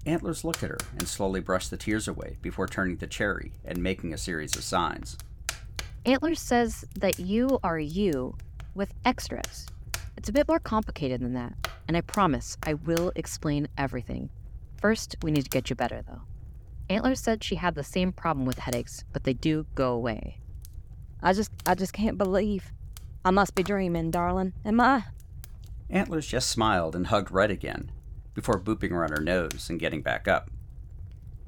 Antlers 0.05 0.43
looked 0.43 0.65
at 0.65 0.71
her 0.71 0.79
and 0.99 1.07
slowly 1.07 1.41
brushed 1.41 1.71
the 1.71 1.77
tears 1.77 2.09
away 2.09 2.37
before 2.43 2.67
turning 2.67 2.97
to 2.99 3.07
Cherry 3.07 3.53
and 3.65 3.83
making 3.83 4.13
a 4.13 4.19
series 4.19 4.57
of 4.57 4.65
signs. 4.65 5.17
Antlers 6.05 6.41
says 6.41 6.85
that 6.99 7.21
you 7.21 7.61
are 7.63 7.79
you 7.79 8.37
with 8.75 8.93
extras. 9.05 9.67
It's 10.17 10.29
a 10.29 10.33
bit 10.33 10.49
more 10.49 10.59
complicated 10.59 11.21
than 11.21 11.35
that, 11.35 11.55
and 11.87 11.97
I 11.97 12.01
promise 12.01 12.57
I 12.65 12.75
will 12.75 13.13
explain 13.15 13.69
everything. 13.79 14.31
First, 14.81 15.15
we 15.23 15.31
need 15.31 15.45
to 15.45 15.51
get 15.51 15.71
you 15.71 15.77
better, 15.77 16.03
though. 16.03 16.23
Antlers 16.91 17.21
said 17.21 17.45
she 17.45 17.55
had 17.55 17.77
the 17.77 17.85
same 17.85 18.13
problem 18.13 18.45
with 18.45 18.59
headaches, 18.59 19.05
but 19.13 19.23
they 19.23 19.33
do 19.33 19.67
go 19.77 19.93
away. 19.93 20.39
I 21.23 21.33
just 21.33 21.53
I 21.65 21.77
just 21.77 21.93
can't 21.93 22.19
believe. 22.19 22.73
I 23.25 23.31
must 23.31 23.55
be 23.55 23.63
dreaming, 23.63 24.11
darling. 24.11 24.53
Am 24.65 24.81
I? 24.81 25.05
Antlers 25.89 26.27
just 26.27 26.51
smiled 26.51 26.97
and 26.97 27.07
hugged 27.07 27.31
Red 27.31 27.53
again 27.53 27.93
before 28.35 28.61
booping 28.61 28.91
her 28.91 29.05
on 29.05 29.11
her 29.11 29.21
nose 29.21 29.69
and 29.69 29.81
getting 29.81 30.03
back 30.03 30.27
up. 30.27 30.51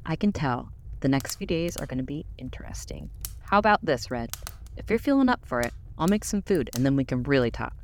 I 0.05 0.16
can 0.16 0.33
tell. 0.33 0.70
The 1.01 1.09
next 1.09 1.37
few 1.37 1.47
days 1.47 1.77
are 1.77 1.87
going 1.87 1.99
to 1.99 2.05
be 2.05 2.25
interesting. 2.38 3.11
How 3.42 3.59
about 3.59 3.85
this, 3.85 4.11
Red? 4.11 4.37
If 4.77 4.90
you're 4.90 4.99
feeling 4.99 5.29
up 5.29 5.44
for 5.44 5.61
it, 5.61 5.73
I'll 5.99 6.09
make 6.09 6.25
some 6.25 6.42
food 6.42 6.70
and 6.75 6.85
then 6.85 6.97
we 6.97 7.05
can 7.05 7.23
really 7.23 7.51
talk. 7.51 7.75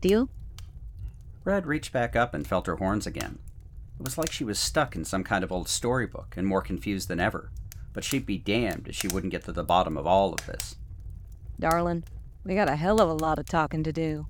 Deal? 0.00 0.28
Red 1.44 1.66
reached 1.66 1.92
back 1.92 2.16
up 2.16 2.34
and 2.34 2.46
felt 2.46 2.66
her 2.66 2.76
horns 2.76 3.06
again. 3.06 3.38
It 3.98 4.04
was 4.04 4.16
like 4.16 4.32
she 4.32 4.44
was 4.44 4.58
stuck 4.58 4.96
in 4.96 5.04
some 5.04 5.24
kind 5.24 5.44
of 5.44 5.52
old 5.52 5.68
storybook 5.68 6.34
and 6.36 6.46
more 6.46 6.62
confused 6.62 7.08
than 7.08 7.20
ever, 7.20 7.50
but 7.92 8.02
she'd 8.02 8.26
be 8.26 8.38
damned 8.38 8.88
if 8.88 8.94
she 8.94 9.08
wouldn't 9.08 9.30
get 9.30 9.44
to 9.44 9.52
the 9.52 9.62
bottom 9.62 9.96
of 9.96 10.06
all 10.06 10.32
of 10.32 10.46
this. 10.46 10.76
Darling, 11.58 12.04
we 12.44 12.54
got 12.54 12.70
a 12.70 12.76
hell 12.76 13.00
of 13.00 13.08
a 13.10 13.12
lot 13.12 13.38
of 13.38 13.46
talking 13.46 13.82
to 13.84 13.92
do. 13.92 14.26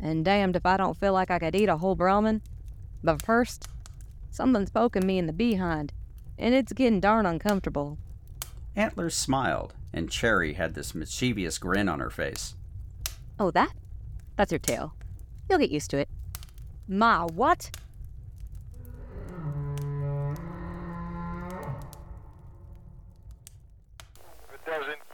And 0.00 0.24
damned 0.24 0.54
if 0.54 0.64
I 0.64 0.76
don't 0.76 0.96
feel 0.96 1.12
like 1.12 1.30
I 1.30 1.40
could 1.40 1.56
eat 1.56 1.68
a 1.68 1.78
whole 1.78 1.96
Brahmin. 1.96 2.42
But 3.02 3.22
first, 3.22 3.68
something's 4.30 4.70
poking 4.70 5.06
me 5.06 5.18
in 5.18 5.26
the 5.26 5.32
behind, 5.32 5.92
and 6.38 6.54
it's 6.54 6.72
getting 6.72 7.00
darn 7.00 7.26
uncomfortable. 7.26 7.98
Antlers 8.76 9.14
smiled, 9.14 9.74
and 9.92 10.10
Cherry 10.10 10.54
had 10.54 10.74
this 10.74 10.94
mischievous 10.94 11.58
grin 11.58 11.88
on 11.88 12.00
her 12.00 12.10
face. 12.10 12.54
Oh, 13.38 13.50
that? 13.52 13.72
That's 14.36 14.52
your 14.52 14.58
tail. 14.58 14.94
You'll 15.48 15.58
get 15.58 15.70
used 15.70 15.90
to 15.90 15.98
it. 15.98 16.08
My 16.86 17.22
what? 17.22 17.70
It 24.52 24.64
doesn't. 24.66 25.07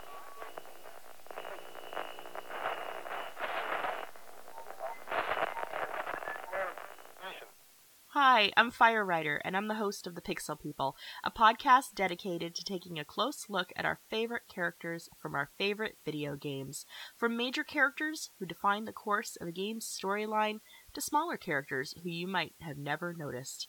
Hi, 8.15 8.53
I'm 8.57 8.71
Fire 8.71 9.05
Rider, 9.05 9.43
and 9.45 9.57
I'm 9.57 9.67
the 9.67 9.75
host 9.75 10.07
of 10.07 10.15
The 10.15 10.21
Pixel 10.21 10.57
People, 10.57 10.95
a 11.25 11.33
podcast 11.33 11.97
dedicated 11.97 12.55
to 12.55 12.65
taking 12.65 12.97
a 12.97 13.05
close 13.05 13.47
look 13.49 13.73
at 13.75 13.85
our 13.85 13.99
favorite 14.09 14.45
characters 14.47 15.09
from 15.21 15.35
our 15.35 15.51
favorite 15.59 15.99
video 16.05 16.37
games. 16.37 16.87
From 17.17 17.37
major 17.37 17.65
characters 17.65 18.31
who 18.39 18.47
define 18.47 18.85
the 18.85 18.93
course 18.93 19.37
of 19.41 19.49
a 19.49 19.51
game's 19.51 19.85
storyline 19.85 20.61
to 20.93 21.01
smaller 21.01 21.37
characters 21.37 21.93
who 22.05 22.09
you 22.09 22.29
might 22.29 22.55
have 22.61 22.79
never 22.79 23.15
noticed. 23.19 23.67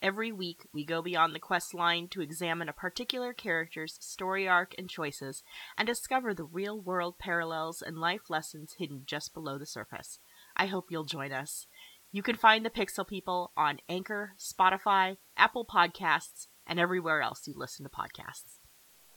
Every 0.00 0.32
week, 0.32 0.66
we 0.72 0.86
go 0.86 1.02
beyond 1.02 1.34
the 1.34 1.38
quest 1.38 1.74
line 1.74 2.08
to 2.08 2.22
examine 2.22 2.70
a 2.70 2.74
particular 2.74 3.34
character's 3.34 3.98
story 4.00 4.48
arc 4.48 4.74
and 4.78 4.88
choices 4.88 5.42
and 5.76 5.86
discover 5.86 6.32
the 6.32 6.44
real 6.44 6.80
world 6.80 7.18
parallels 7.18 7.82
and 7.82 7.98
life 7.98 8.30
lessons 8.30 8.76
hidden 8.78 9.02
just 9.04 9.34
below 9.34 9.58
the 9.58 9.66
surface. 9.66 10.20
I 10.56 10.66
hope 10.66 10.90
you'll 10.90 11.04
join 11.04 11.32
us. 11.32 11.66
You 12.14 12.22
can 12.22 12.36
find 12.36 12.64
the 12.64 12.70
Pixel 12.70 13.04
People 13.04 13.50
on 13.56 13.80
Anchor, 13.88 14.34
Spotify, 14.38 15.16
Apple 15.36 15.66
Podcasts, 15.66 16.46
and 16.64 16.78
everywhere 16.78 17.20
else 17.20 17.48
you 17.48 17.54
listen 17.56 17.82
to 17.84 17.90
podcasts. 17.90 18.60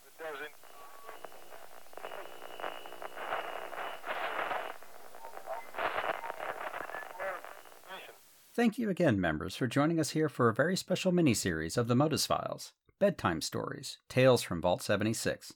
It 0.03 0.17
doesn't. 0.17 0.49
Thank 8.55 8.79
you 8.79 8.89
again, 8.89 9.21
members, 9.21 9.55
for 9.55 9.67
joining 9.67 9.99
us 9.99 10.09
here 10.09 10.27
for 10.27 10.49
a 10.49 10.53
very 10.55 10.75
special 10.75 11.11
mini-series 11.11 11.77
of 11.77 11.87
the 11.87 11.95
Modus 11.95 12.25
Files, 12.25 12.73
Bedtime 12.97 13.41
Stories, 13.41 13.99
Tales 14.09 14.41
from 14.41 14.59
Vault 14.59 14.81
76. 14.81 15.53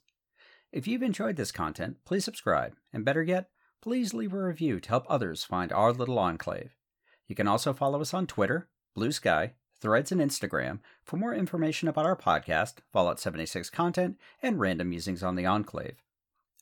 If 0.72 0.88
you've 0.88 1.02
enjoyed 1.02 1.38
this 1.38 1.52
content, 1.52 1.98
please 2.06 2.24
subscribe, 2.24 2.76
and 2.94 3.04
better 3.04 3.24
yet, 3.24 3.50
please 3.82 4.14
leave 4.14 4.32
a 4.32 4.44
review 4.44 4.80
to 4.80 4.90
help 4.90 5.08
others 5.10 5.44
find 5.44 5.72
our 5.72 5.92
little 5.92 6.20
enclave. 6.20 6.76
You 7.32 7.36
can 7.36 7.48
also 7.48 7.72
follow 7.72 8.02
us 8.02 8.14
on 8.14 8.28
Twitter, 8.28 8.68
Blue 8.94 9.14
Sky, 9.14 9.54
Threads, 9.80 10.12
and 10.12 10.20
Instagram 10.20 10.80
for 11.02 11.16
more 11.16 11.34
information 11.34 11.88
about 11.88 12.06
our 12.06 12.18
podcast, 12.18 12.80
Fallout 12.92 13.22
76 13.22 13.70
content, 13.70 14.18
and 14.44 14.60
random 14.60 14.90
musings 14.90 15.24
on 15.24 15.36
the 15.36 15.46
Enclave. 15.46 16.04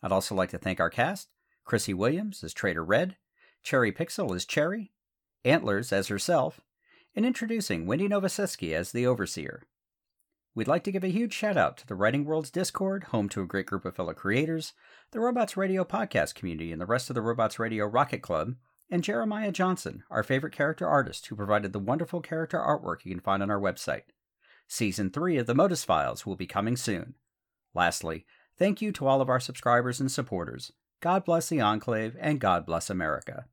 I'd 0.03 0.11
also 0.11 0.35
like 0.35 0.51
to 0.51 0.59
thank 0.59 0.79
our 0.79 0.91
cast 0.91 1.29
Chrissy 1.65 1.95
Williams 1.95 2.43
as 2.43 2.53
Trader 2.53 2.85
Red, 2.85 3.17
Cherry 3.63 3.91
Pixel 3.91 4.35
as 4.35 4.45
Cherry, 4.45 4.91
Antlers 5.43 5.91
as 5.91 6.09
herself, 6.09 6.61
and 7.15 7.25
introducing 7.25 7.87
Wendy 7.87 8.07
Novoselsky 8.07 8.75
as 8.75 8.91
the 8.91 9.07
Overseer. 9.07 9.63
We'd 10.53 10.67
like 10.67 10.83
to 10.83 10.91
give 10.91 11.03
a 11.03 11.07
huge 11.07 11.33
shout 11.33 11.57
out 11.57 11.77
to 11.77 11.87
the 11.87 11.95
Writing 11.95 12.25
Worlds 12.25 12.51
Discord, 12.51 13.05
home 13.05 13.27
to 13.29 13.41
a 13.41 13.47
great 13.47 13.65
group 13.65 13.85
of 13.85 13.95
fellow 13.95 14.13
creators, 14.13 14.73
the 15.13 15.19
Robots 15.19 15.57
Radio 15.57 15.83
podcast 15.83 16.35
community, 16.35 16.71
and 16.71 16.79
the 16.79 16.85
rest 16.85 17.09
of 17.09 17.15
the 17.15 17.23
Robots 17.23 17.57
Radio 17.57 17.87
Rocket 17.87 18.21
Club, 18.21 18.53
and 18.89 19.03
Jeremiah 19.03 19.51
Johnson, 19.51 20.03
our 20.09 20.23
favorite 20.23 20.53
character 20.53 20.87
artist 20.87 21.27
who 21.27 21.35
provided 21.35 21.73
the 21.73 21.79
wonderful 21.79 22.21
character 22.21 22.57
artwork 22.57 23.05
you 23.05 23.11
can 23.11 23.19
find 23.19 23.43
on 23.43 23.51
our 23.51 23.59
website. 23.59 24.03
Season 24.67 25.09
3 25.09 25.37
of 25.37 25.47
the 25.47 25.55
Modus 25.55 25.83
Files 25.83 26.25
will 26.25 26.35
be 26.35 26.45
coming 26.45 26.77
soon. 26.77 27.15
Lastly, 27.73 28.25
thank 28.57 28.81
you 28.81 28.91
to 28.93 29.07
all 29.07 29.21
of 29.21 29.29
our 29.29 29.39
subscribers 29.39 29.99
and 29.99 30.11
supporters. 30.11 30.71
God 31.01 31.23
bless 31.23 31.49
the 31.49 31.61
Enclave, 31.61 32.15
and 32.19 32.39
God 32.39 32.65
bless 32.65 32.89
America. 32.89 33.45